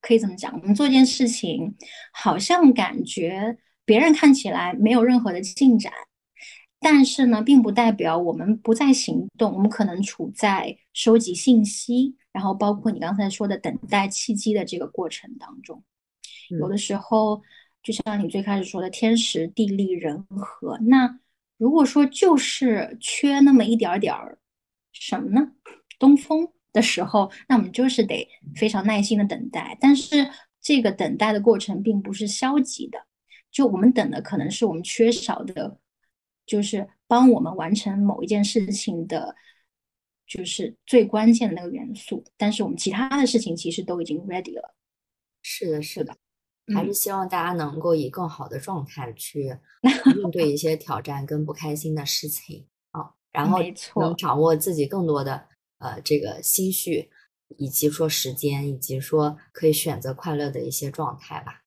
[0.00, 0.56] 可以怎么讲？
[0.62, 1.74] 我们做一件事情，
[2.12, 5.92] 好像感觉别人看起来没有任何的进展，
[6.78, 15.82] 但是呢，并不代表我们不再行动，我们可能处在收集信息，然后包括你刚才说的等待契机的这个过程当中，
[16.58, 17.42] 有的时候
[17.82, 21.18] 就像你最开始说的，天时地利人和，那。
[21.58, 24.36] 如果说就是缺那么一点点儿
[24.90, 25.52] 什么呢？
[25.96, 29.78] 东风的时候，那我们就是得非常耐心的等待。
[29.80, 30.28] 但是
[30.60, 32.98] 这个等待的过程并不是消极的，
[33.52, 35.78] 就我们等的可能是我们缺少的，
[36.44, 39.36] 就是帮我们完成某一件事情的，
[40.32, 42.24] 就是最关键的那个元素。
[42.36, 44.74] 但是我们其他的事情其实都已经 ready 了。
[45.42, 46.16] 是的，是的。
[46.72, 49.56] 还是希望大家能够以更好的状态去
[50.22, 53.58] 应对一些挑战跟不开心的事情啊，然后
[53.96, 57.10] 能掌握自己更多的呃这个心绪，
[57.58, 61.62] 以及说时间，以及说可以选择快乐的一些状态吧。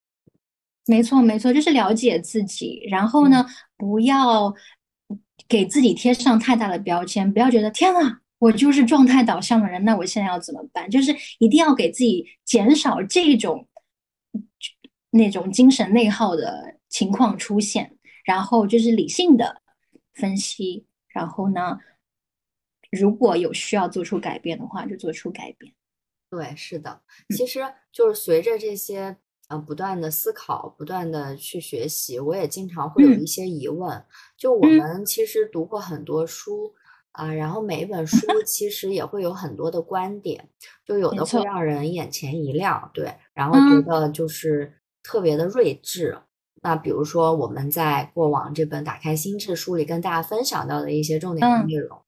[0.86, 3.44] 没错，没错，就是了解自己，然后呢，
[3.76, 4.54] 不要
[5.46, 10.88] 给自己贴上太大的标签，不要觉得天呐，我就是状态导向的人，那我现在要怎么办？
[10.90, 13.68] 就是一定要给自己减少这种。
[15.10, 17.96] 那种精神内耗的情况出现，
[18.26, 19.62] 然后就是理性的
[20.12, 21.78] 分析，然后呢，
[22.90, 25.72] 如果有需要做出改变的话，就做出改变。
[26.28, 27.00] 对，是的，
[27.34, 29.16] 其实就是随着这些
[29.48, 34.04] 呃不断的思考，不断的去学习，我也经常会有一些疑问。
[34.36, 36.74] 就我们其实读过很多书
[37.16, 40.48] 啊，然后每一本书 其实也会有很多的观点，
[40.84, 44.72] 就有的会让人眼前一亮，对，然后觉得就是。
[45.08, 46.18] 特别的睿智。
[46.62, 52.02] 那比如说，我们在过往这本《打开心智》书里跟大家分享到的一些重点的内容，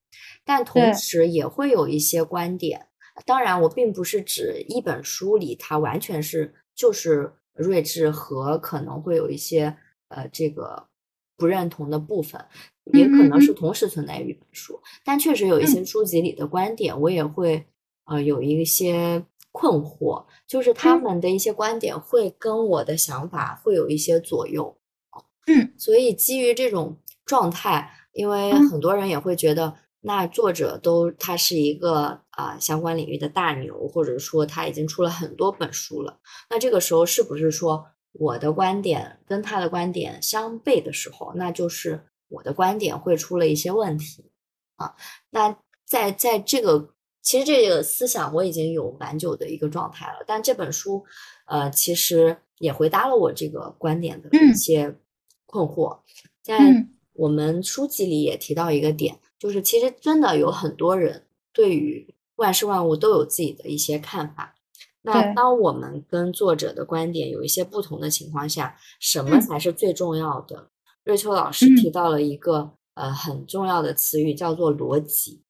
[0.44, 2.88] 但同时也会有一些观点。
[3.24, 9.76] 当然，我并不是指一本书里它完全是就是睿智和可能会有一些
[10.08, 10.88] 呃这个
[11.36, 12.44] 不认同的部分，
[12.92, 14.80] 也可能是同时存在于一本书。
[15.04, 17.66] 但确实有一些书籍里的观点，我也会
[18.04, 19.24] 呃有一些。
[19.50, 24.76] 困惑就是他们的一些观点会跟我的想法会有一些左右，
[25.46, 36.20] 嗯，所以基于这种状态，因为很多人也会觉得，那作者都他是一个啊相关领域的大牛，或者说他已经出了很多本书了，
[36.50, 44.30] 那这个时候是不是说我的观点跟他的观点相悖的时候，那就是我的观点会出了一些问题
[44.76, 44.94] 啊？
[45.30, 46.94] 那在在这个。
[47.20, 51.04] 其实这个思想我已经有蛮久的一个状态了，但这本书，
[51.46, 54.96] 呃，其实也回答了我这个观点的一些
[55.44, 55.98] 困惑。
[56.42, 56.58] 在
[57.12, 64.54] 我们书籍里也提到一个点，就是其实真的有很多人对于万事万物都有自己的一些看法。
[65.02, 70.70] 那当我们跟作者的观点有一些不同的情况下，什么才是最重要的？
[71.08, 75.42] 瑞秋老师提到了一个呃很重要的词语，叫做逻辑。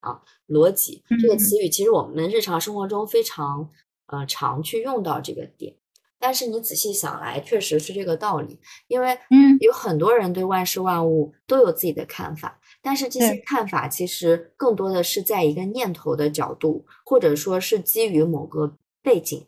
[0.00, 3.70] 啊，逻辑这个词语其实我们日常生活中非常
[4.08, 5.76] 呃常去用到这个点，
[6.18, 8.58] 但是你仔细想来，确实是这个道理。
[8.88, 19.46] 因为嗯，有很多人对万事万物都有自己的看法，但是这些看法其实更多的是在一个念头的角度，或者说是基于某个背景。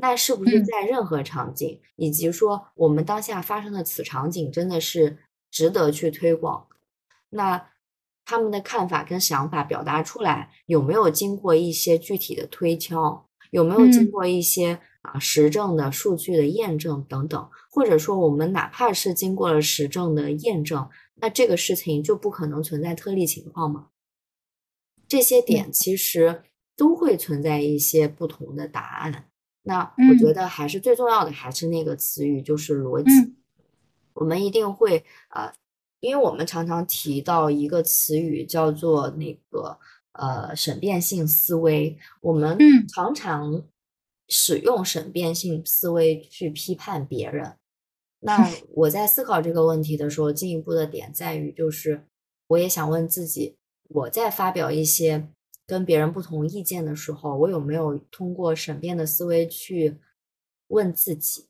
[0.00, 5.18] 那是不是在任何场景，以及说我们当下发生的此场景，真的是
[5.50, 6.66] 值得去推广？
[7.28, 7.68] 那？
[8.30, 13.26] 他们的看法跟想法表达出来，有没有经过一些具体的推敲？
[13.52, 17.50] 有没有经过一些啊实证的数据的验证等等？
[17.70, 23.88] 或者说，我们哪怕是经过了实证的验证，那这个事情就不可能存在特例情况吗？
[25.08, 26.42] 这些点其实
[26.76, 29.27] 都会存在一些不同的答案。
[29.68, 33.34] 那我觉得还是最重要的，还是那个词语，就是逻辑。
[34.14, 35.52] 我们一定会呃。
[36.00, 39.76] 因为我们常常提到一个词语叫做那个
[40.12, 42.56] 呃审辩性思维，我们
[42.86, 43.64] 常常
[44.28, 47.56] 使用审辩性思维去批判别人。
[48.20, 52.04] 那 我在思考这个问题的时候，进一步的点在于，就是
[52.46, 53.56] 我也想问自己，
[53.88, 55.26] 我在发表一些
[55.68, 59.98] 跟别人不同意见的时候，我有没有通过审辩的思维去
[60.66, 61.46] 问自己？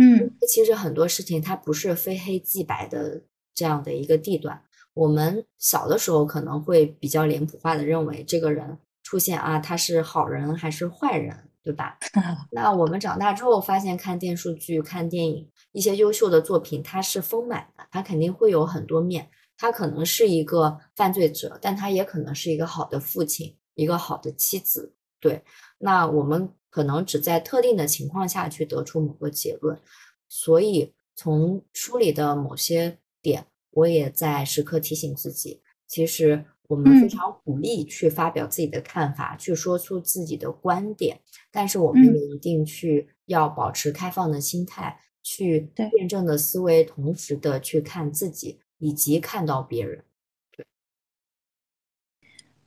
[0.00, 3.24] 嗯，其实很多事情它不是非黑即白的。
[3.56, 4.60] 这样的一个地段，
[4.94, 11.96] 我们小的时候可能会比较脸谱化的认为这个人出现啊，他是好人还是坏人，对吧？
[12.50, 19.30] 那我们长大之后发现，看电视剧、看电影，一些优秀的作品，它是丰满的，它肯定会有很多面，
[19.64, 24.94] 他可能是一个犯罪者，但他也可能是一个好的父亲，一个好的妻子。
[25.18, 25.42] 对，
[25.78, 29.80] 那我们可能只在特定的情况下去得出某个结论。
[30.28, 41.18] 所以从书里的某些点，我也在时刻提醒自己，其实我们非常鼓励去发表自己的看法，去说出自己的观点，
[41.50, 48.60] 但是我们也一定去要保持开放的心态，去辩证的思维，同时的去看自己。
[48.78, 50.04] 以及看到别人，
[50.50, 50.66] 对，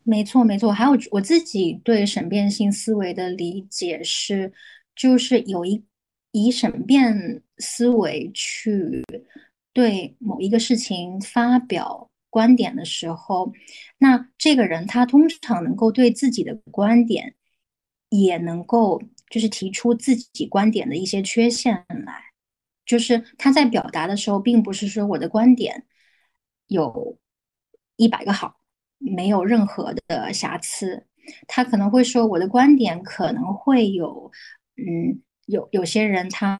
[0.03, 0.72] 没错没错。
[0.72, 4.51] 还有我自己对审辩性思维的理解是，
[4.95, 5.84] 就是有一
[6.32, 9.03] 以审辩思维去
[9.74, 13.51] 对某一个事情发表观点的时候，
[13.97, 17.36] 那这个人他通常能够对自己的观点，
[18.10, 21.74] 也能够就是提出自己观点的一些缺陷
[22.05, 22.24] 来，
[22.86, 25.86] 就是他在表达的时候，并不是说我的观点。
[26.68, 27.18] 有
[27.95, 28.59] 一百个好，
[28.97, 31.05] 没有任何的瑕疵。
[31.47, 34.32] 他可能会说我的观点可能会有，
[34.78, 36.59] 嗯，有有些人他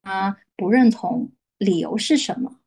[0.56, 2.60] 不认同，理由是什么？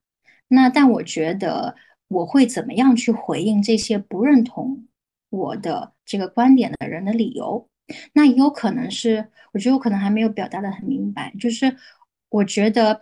[0.48, 1.76] 那但我觉得
[2.08, 4.88] 我会怎么样去回应这些不认同
[5.30, 7.70] 我的这个观点的人的理由？
[8.14, 11.76] 那也有可能是，我觉得我可能还没有表达的很明白，就是
[12.30, 13.02] 我觉得。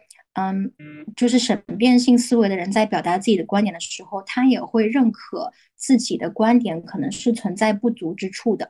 [0.52, 8.68] 嗯，就是审辩性思维的人在表达自己的观点的时候，他也会认可自己的观点可能是存在不足之处的。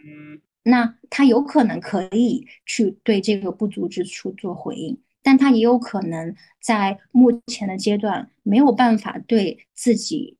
[0.63, 10.37] 那他有可能可以去对这个不足之处做回应，但他也有可能在目前的阶段没有办法对自己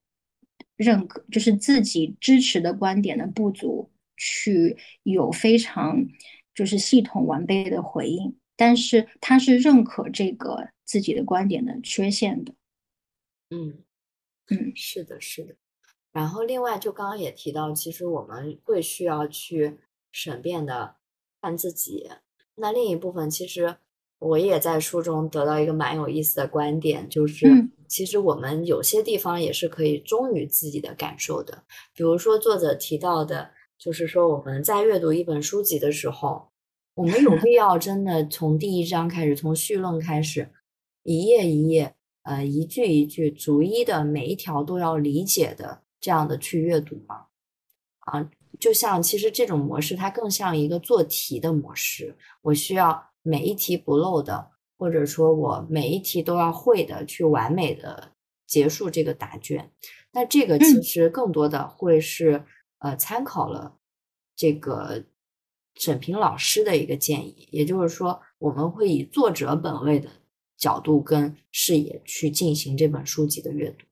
[0.76, 6.06] 认可，就是自己支持的观点的不足去有非常
[6.54, 8.36] 就是系统完备的回应。
[8.56, 12.52] 但是他是认可这个自己的观点的缺陷的，
[13.52, 13.84] 嗯
[14.50, 15.54] 嗯，是的，是的。
[16.12, 19.78] 然后另外就刚刚也提到，其实我们会需要去
[20.12, 20.96] 审辩的
[21.40, 22.10] 看自己。
[22.56, 23.76] 那另一部分，其实
[24.18, 27.48] 我也在书中得到一个蛮有意思的观点，就是
[27.88, 31.64] 其实我们有些地方也是可以忠于自己的感受的。
[31.94, 36.50] 比如说作者提到的，就是说我们在阅读一本书籍的时候。
[36.96, 40.50] 我们有必要真的从第一章开始，从序论开始，
[41.10, 47.26] 一页一页，呃，一句一句，逐一的每一条都要理解的这样的去阅读吗？
[48.02, 48.30] 啊，
[48.60, 58.12] 就像其实这种模式，它更像一个做题的模式，我需要每一题不漏的，或者说我每一题都要会的，去完美的
[58.46, 59.72] 结束这个答卷。
[60.12, 62.46] 那这个其实更多的会是
[62.78, 63.80] 呃参考了
[64.36, 65.06] 这个。
[65.76, 70.10] 审评老师的一个建议，也就是说，我们会以作者本位的
[70.60, 73.86] 角度跟视野去进行这本书籍的阅读。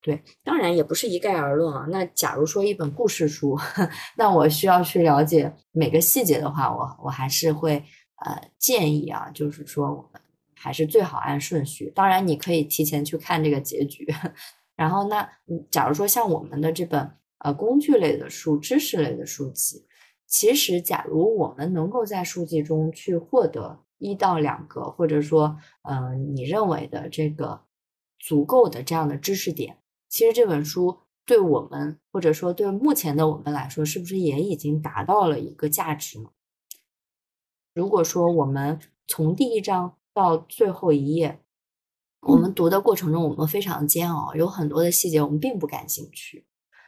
[0.00, 1.86] 对，当然也不是一概而论啊。
[1.90, 3.58] 那假如说一本故事书，
[4.16, 7.82] 那我需要去了解每个细节的话，我我还是会
[8.24, 10.20] 呃建议啊，就是说我们
[10.54, 11.90] 还是最好按顺序。
[11.94, 14.06] 当然，你可以提前去看这个结局。
[14.76, 15.26] 然后，那
[15.70, 19.86] 假如说像我们的这本呃工具类的书、知识类的书籍。
[20.26, 27.62] 其实，假如我们能够在书籍中去获得一到两个，或者说，嗯，你认为的这个
[28.18, 29.78] 足够的这样的知识点，
[30.08, 36.28] 其实这本书对我们，或者说对目前的我们来说，是不是也已经达到了一个价值呢？
[37.72, 41.40] 如果说我们从第一章到最后一页，
[42.20, 46.46] 我们读的过程中，我们非常煎熬，有很多的细节我们并不感兴趣，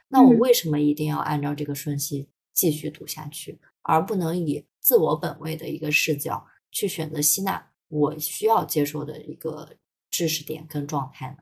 [0.09, 2.29] 那我为什么一定要按照这个顺序？
[2.53, 6.47] 继续读下去，而不能以自我本位的一个视角
[6.77, 9.79] 去选择吸纳我需要接受的一个
[10.11, 11.39] 知识点跟状态呢？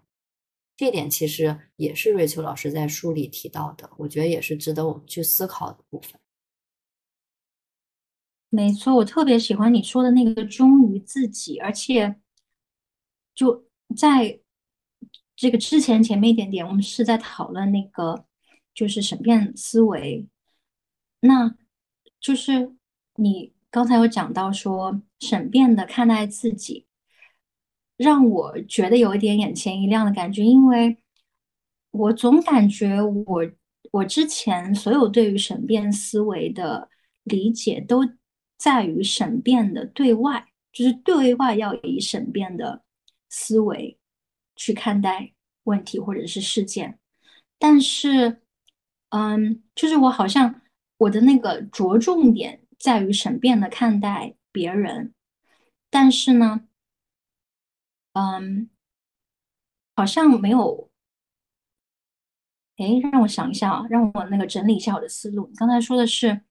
[0.77, 6.21] 这点其实也是瑞秋老师在书里提到的，我觉得也是值得我们去思考的部分。
[8.49, 12.15] 没错，我特别喜欢你说的那个忠于自己，而且
[13.35, 13.67] 就
[13.97, 14.41] 在
[15.35, 18.25] 这个之前前面一点点，我们是在讨论那个
[18.73, 20.29] 就是审辩思维。
[21.19, 21.57] 那
[22.21, 22.77] 就是
[23.17, 26.87] 你刚才有讲到说审辩的看待自己，
[27.97, 30.97] 让我觉得有一点眼前一亮的感觉，因为
[31.91, 33.51] 我总感觉我
[33.91, 36.89] 我之前所有对于审辩思维的
[37.25, 38.09] 理解都
[38.57, 42.85] 在于审辩的对外，就是对外要以审辩的
[43.29, 43.99] 思维
[44.55, 45.33] 去看待
[45.65, 46.97] 问题或者是事件，
[47.59, 48.41] 但是，
[49.09, 50.61] 嗯，就是我好像。
[50.97, 55.15] 我的那个着重点在于审辩的看待别人，
[55.89, 56.69] 但是呢，
[58.13, 58.69] 嗯，
[59.97, 60.91] 好像没有
[62.77, 65.47] 哎，让我想一下啊，让我那个整理一下我的思路。
[65.49, 66.43] 你刚才说的是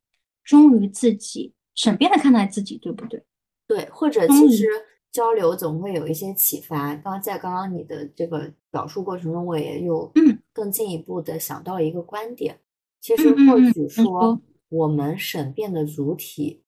[0.44, 3.24] 忠于自己，审辩的看待自己，对不对？
[3.68, 4.66] 对，或者其实
[5.12, 6.96] 交流总会有一些启发。
[6.96, 10.12] 刚在刚刚你的这个表述过程中，我也有
[10.52, 12.60] 更进一步的想到一个观点。
[13.00, 14.42] 其实或许说，
[14.74, 16.64] 我们审辩的主体，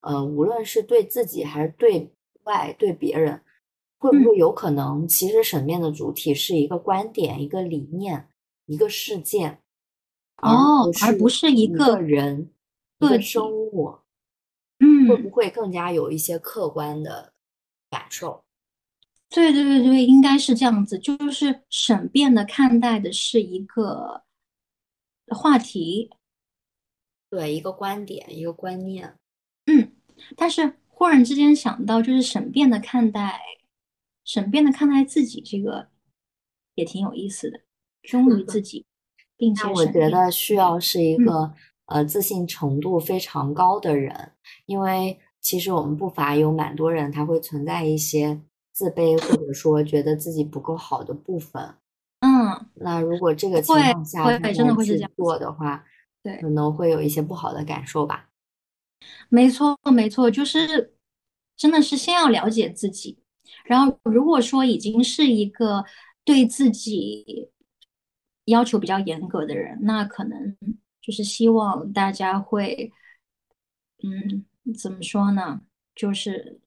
[0.00, 2.10] 呃，无论是对自己还是对
[2.44, 3.42] 外对别人，
[3.98, 8.28] 会不会有可能，其实审辩的主体是一个观点、一个理念、
[8.64, 9.60] 一个事件，
[10.38, 12.50] 哦，而不是一个人、
[13.00, 13.98] 一个生物，
[14.78, 17.34] 嗯，会不会更加有一些客观的
[17.90, 18.42] 感受？
[19.28, 24.22] 对对对对，应该是这样子，就是审辩的看待的是一个。
[25.34, 26.10] 话题，
[27.32, 29.14] 对一个观点，一个观念，
[29.64, 29.90] 嗯，
[30.36, 33.40] 但是忽然之间想到，就是审辩的看待，
[34.22, 35.88] 审辩的看待自己，这个
[36.74, 37.58] 也挺有意思的，
[38.02, 38.84] 忠于自己，
[39.38, 41.54] 并且我觉得需要是一个
[41.86, 44.32] 呃自信程度非常高的人，
[44.66, 51.76] 因为其实我们不乏有蛮多人，他会存在一些自卑或者说觉得自己不够好的部分。
[52.20, 55.82] 嗯，那如果这个情况下真的会是这样做的话，
[56.22, 58.28] 对，可能会有一些不好的感受吧。
[59.28, 60.94] 没错，没错，就是
[61.56, 63.18] 真的是先要了解自己，
[63.64, 65.84] 然后如果说已经是一个
[66.24, 67.50] 对自己
[68.44, 70.56] 要求比较严格的人，那可能
[71.00, 72.92] 就是希望大家会，
[74.02, 74.44] 嗯，
[74.74, 75.62] 怎么说呢？
[75.94, 76.60] 就是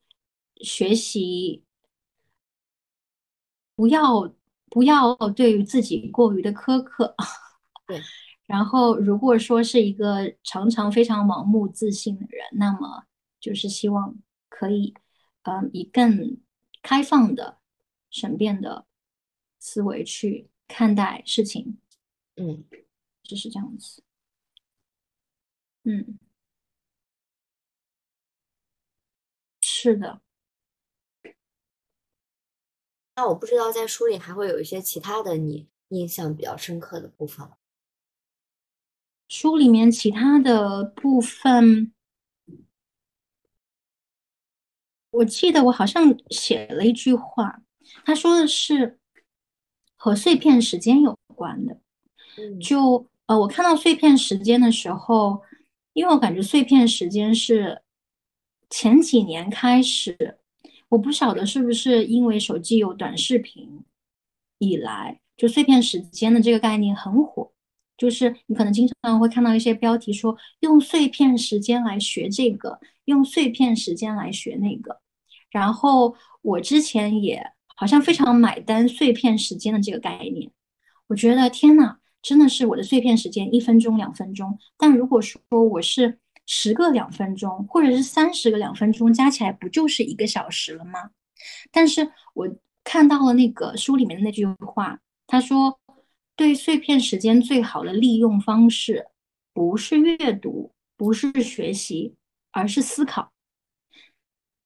[0.58, 1.64] 学习
[3.76, 4.34] 不要。
[4.68, 7.16] 不要对于自己过于的苛刻，
[7.88, 8.02] 对。
[8.46, 13.06] 然后，如果说是一个常常非常盲目自信的人，那么
[13.40, 14.16] 就是希望
[14.50, 14.94] 可以，
[15.44, 16.38] 嗯，以更
[16.84, 17.58] 开放的、
[18.12, 18.86] 审辩的
[19.60, 21.80] 思维去看待事情。
[22.36, 22.64] 嗯，
[23.24, 24.04] 就是这样子。
[25.84, 26.20] 嗯，
[29.62, 30.22] 是的。
[33.16, 37.56] 那我不知道，在书里还会有一些其他的你印象比较深刻的部分吗？
[39.28, 41.92] 书里面其他的部分，
[45.12, 47.62] 我记得我好像写了一句话，
[48.06, 49.00] 他说的是
[49.96, 51.80] 和碎片时间有关的。
[52.60, 55.42] 就呃，我看到碎片时间的时候，
[55.94, 57.82] 因为我感觉碎片时间是
[58.70, 60.38] 前几年开始。
[60.90, 63.84] 我不晓得是不是因为手机有短视频
[64.60, 67.52] 以来，就碎片时间的这个概念很火，
[67.98, 75.00] 就是你可能经常会看到一些标题说用碎片时间来学这个，用碎片时间来学那个。
[75.50, 77.42] 然后我之前也
[77.76, 80.52] 好像非常买单碎片时间的这个概念，
[81.08, 84.58] 我觉得天呐，真的是我的碎片时间一分钟两分钟。
[84.78, 91.12] 但如果说我是十个两分钟，或者是三十个两分钟，加起来不就是一个小时了吗？
[91.72, 92.50] 但是我
[92.84, 95.80] 看到了那个书里面的那句话，他说
[96.36, 99.08] ：“对碎片时间最好的利用方式，
[99.54, 102.16] 不是阅读，不是学习，
[102.52, 103.32] 而是思考。”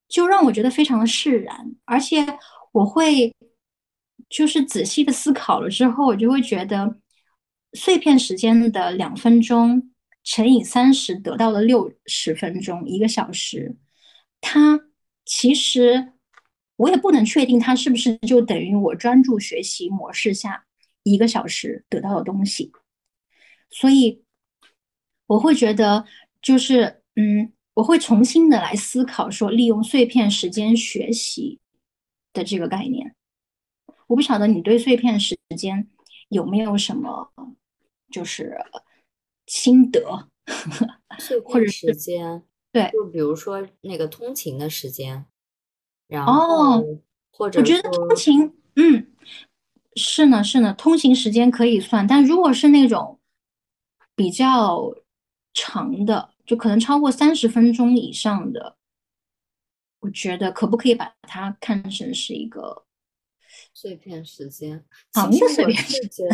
[0.08, 2.26] 就让我觉得非常的释然，而且
[2.72, 3.36] 我会
[4.30, 6.98] 就是仔细的思考了之后，我就会觉得
[7.74, 9.92] 碎片时间的两分钟。
[10.22, 13.78] 乘以三十得到了六十分钟，一个小时。
[14.42, 14.80] 它
[15.26, 16.12] 其实
[16.76, 20.66] 我也不能确定它是不是就等于我专注学习模式下
[21.12, 22.72] 一个小时得到的东西。
[23.70, 24.24] 所以
[25.28, 26.06] 我会觉得，
[26.42, 31.60] 就是嗯，我会重新的来思考说，利用碎片时间学习
[32.34, 33.16] 的这个概念。
[34.08, 35.90] 我不晓得你对碎片时间
[36.30, 37.32] 有没有什么，
[38.12, 38.58] 就是。
[39.52, 40.30] 心得，
[41.44, 45.26] 或者时间，对，就比如说那个通勤的时间，
[46.08, 46.84] 然后
[47.32, 49.12] 或者我觉得通勤，嗯，
[49.96, 53.20] 是呢是呢，通勤时间可以算，但如果是那种
[54.16, 54.96] 比较
[55.54, 58.78] 长的，就可能超过三十分钟以上的，
[60.00, 62.86] 我觉得可不可以把它看成是一个
[63.74, 64.84] 碎片时间？
[65.12, 66.28] 长的碎片时间，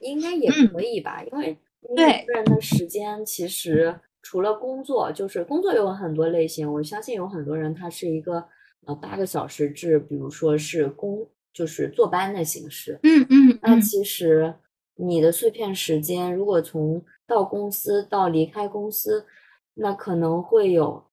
[0.00, 1.58] 应该也可以吧，因为。
[1.96, 6.70] 对，个人的时间其实除了工作，就是工作有很多类型。
[6.70, 8.46] 我相信有很多人他是一个
[8.84, 12.98] 呃八个小时制，比如说是工就是坐班的形式。
[13.02, 13.58] 嗯嗯。
[13.62, 14.54] 那其实
[14.96, 19.26] 你的碎片时间，如果从到公司到离开公司，
[19.74, 21.04] 那可能会有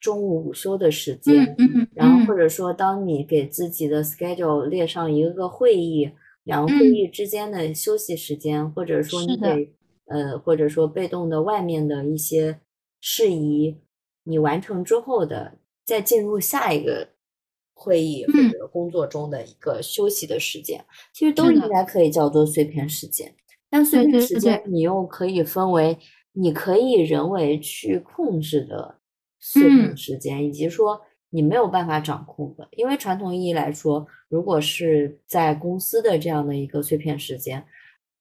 [0.00, 1.54] 中午午休的时间。
[1.58, 1.88] 嗯嗯。
[1.94, 6.12] 然后或者说，当你给自己的 schedule 列上一个个会议。
[6.44, 9.70] 两个会议之间的休息时间，或者说你给
[10.06, 12.58] 呃，或者说被动的外面的一些
[13.02, 13.76] 事宜，
[14.22, 17.10] 你完成之后的，再进入下一个
[17.78, 23.34] 会议或者工作中的一个休息的时间，其实都应该可以叫做碎片时间。
[23.70, 25.96] 但碎片时间你又可以分为
[26.32, 28.98] 你可以人为去控制的
[29.38, 31.00] 碎片时间，以及说。
[31.30, 37.62] 你没有办法掌控的，因为传统意义来说，如果是在公司的这样的一个碎片时间，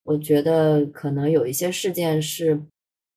[0.04, 2.62] 我觉得可能有一些事件是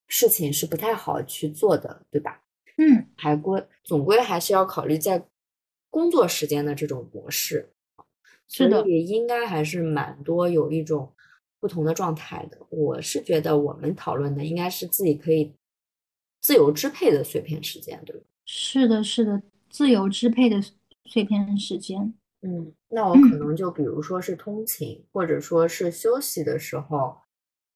[0.07, 2.41] 事情是不太好去做的，对吧？
[2.79, 5.21] 嗯，还归总归还是要考虑在
[5.91, 7.71] 工作时间的这种模式，
[8.49, 11.13] 是的，也应该还是蛮多有一种
[11.59, 12.59] 不同的状态的。
[12.71, 15.53] 我是觉得我们讨论的应该是自己可以
[16.41, 18.23] 自由支配的碎片时间，对吧？
[18.47, 19.43] 是的，是的。
[19.69, 20.61] 自由支配的
[21.05, 22.13] 碎片时间，
[22.43, 27.19] 嗯，那我可能就比如说是通勤，或者说是休息的时候，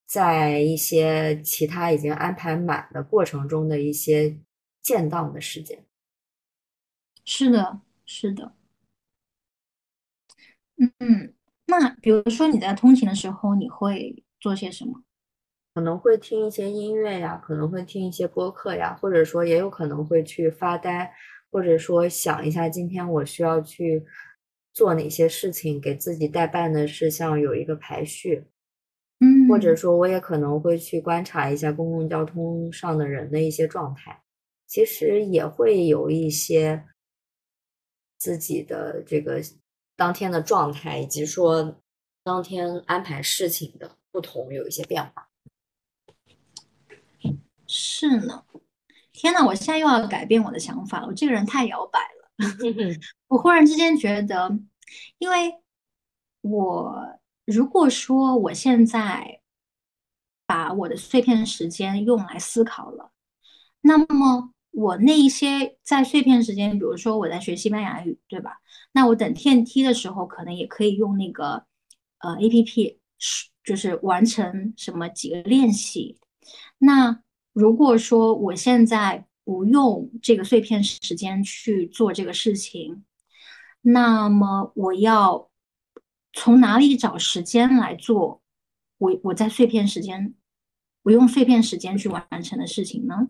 [0.07, 4.37] 在一些其他已经安排满的过程中的一些
[4.83, 5.85] 间档的时间。
[7.25, 8.55] 是的，是的，
[10.79, 11.35] 嗯嗯，
[11.67, 15.03] 那比如说你在通勤的时候，你会做些什么？
[15.75, 21.13] 可能会听一些音乐呀，可能会听一些播客呀，或者说也有可能会去发呆。
[21.53, 24.05] 或者说想一下，今天我需要去
[24.73, 28.45] 做哪些事情，给自己代办的事项有一个排序。
[29.21, 34.23] 嗯，或者说我也可能会去观察一下公共交通上的人的一些状态，
[34.67, 36.85] 其实也会有一些
[38.25, 39.39] 自己的这个
[39.97, 41.79] 当天的状态，以及说
[42.23, 45.29] 当天安排事情的不同有一些变化。
[47.67, 48.47] 是呢。
[49.13, 51.07] 天呐，我现在又要改变我的想法了。
[51.07, 52.31] 我这个人太摇摆了。
[53.29, 54.59] 我忽然之间觉得，
[55.19, 55.61] 因为
[56.41, 59.43] 我如果说我现在
[60.47, 63.13] 把我的碎片时间用来思考了，
[63.83, 68.59] 那么我那一些在碎片时间，比如说我在学西班牙语，对吧？
[68.93, 71.65] 那我等电梯的时候，可能也可以用那个
[72.19, 72.99] 呃 A P P，
[73.63, 76.19] 就是完成什么几个练习。
[76.79, 77.21] 那
[77.53, 83.05] 如果说我现在不用这个碎片时间去做这个事情，
[83.81, 85.51] 那么我要
[86.33, 88.43] 从哪里找时间来做
[88.99, 90.35] 我我在碎片时间
[91.05, 93.29] 我用碎片时间去完成的事情呢？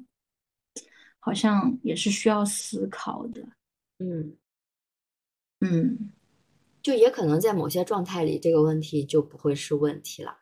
[1.25, 3.43] 好像也是需要思考的。
[3.99, 4.37] 嗯
[5.61, 6.13] 嗯，
[6.83, 10.41] 就也可能在某些状态里，这个问题就不会是问题了，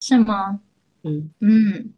[0.00, 0.60] 是吗？
[1.04, 1.94] 嗯嗯。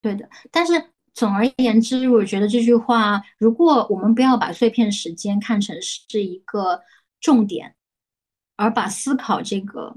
[0.00, 6.80] 对的，但是总而言之，我觉得这句话，如果我们不要把碎片时间看成是一个
[7.20, 7.74] 重点，
[8.54, 9.96] 而把思考这个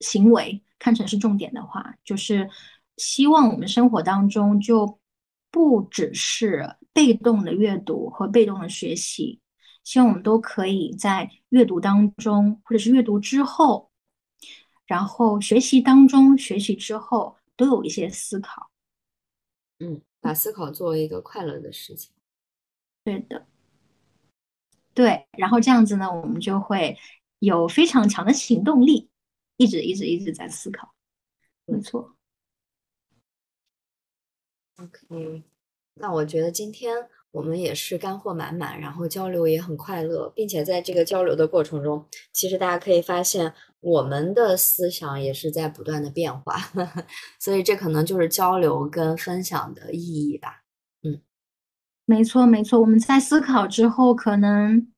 [0.00, 2.50] 行为看成是重点的话，就是
[2.96, 4.98] 希望我们生活当中就
[5.50, 9.40] 不只是被动的阅读和被动的学习，
[9.84, 13.90] 希望我们都可以在阅读当中，或者是阅读之后，
[14.86, 17.36] 然后学习当中，学习之后。
[17.58, 18.70] 都有一些思考，
[19.78, 22.12] 嗯，把思考作为一个快乐的事情，
[23.02, 23.46] 对的，
[24.92, 26.98] 对，然后这样子呢，我们就会
[27.38, 29.08] 有非常强的行动力，
[29.56, 30.92] 一直一直一直在思考，
[31.64, 32.15] 没错。
[34.82, 35.42] OK，
[35.94, 37.08] 那我觉得今天。
[37.32, 42.02] 我们也是干货满满，然后交流也很快乐，并且在这个交流的过程中，
[42.32, 46.56] 其实大家可以发现我们的思想也是在不断的变化，
[47.38, 50.62] 所以这可能就是交流跟分享的意义吧。
[51.02, 51.20] 嗯，
[52.06, 54.90] 没错没错，我们在思考之后，可能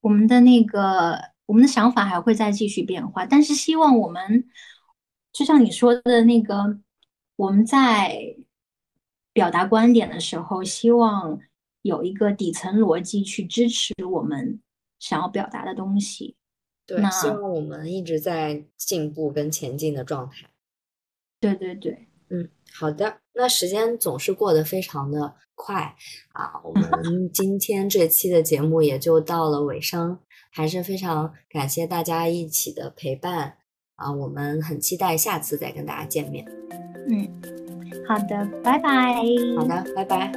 [0.00, 1.16] 我们的那个
[1.46, 4.48] 我们的想法还会再继续变化，但是希望我们
[5.32, 6.80] 就像你说的那个，
[7.36, 8.18] 我们在
[9.38, 11.38] 表达观点的时候，希望。
[11.82, 14.60] 有一个底层逻辑去支持我们
[14.98, 16.36] 想要表达的东西。
[16.84, 20.50] 对，希望我们一直在进步跟前进的状态。
[21.40, 23.20] 对对对，嗯，好的。
[23.32, 25.94] 那时间总是过得非常的快
[26.32, 30.18] 啊，我们 今天这期的节目也就到了尾声，
[30.50, 33.56] 还是非常感谢大家一起的陪伴
[33.94, 36.44] 啊，我们很期待下次再跟大家见面。
[37.08, 37.40] 嗯，
[38.08, 39.14] 好的，拜拜。
[39.56, 40.32] 好的，拜拜。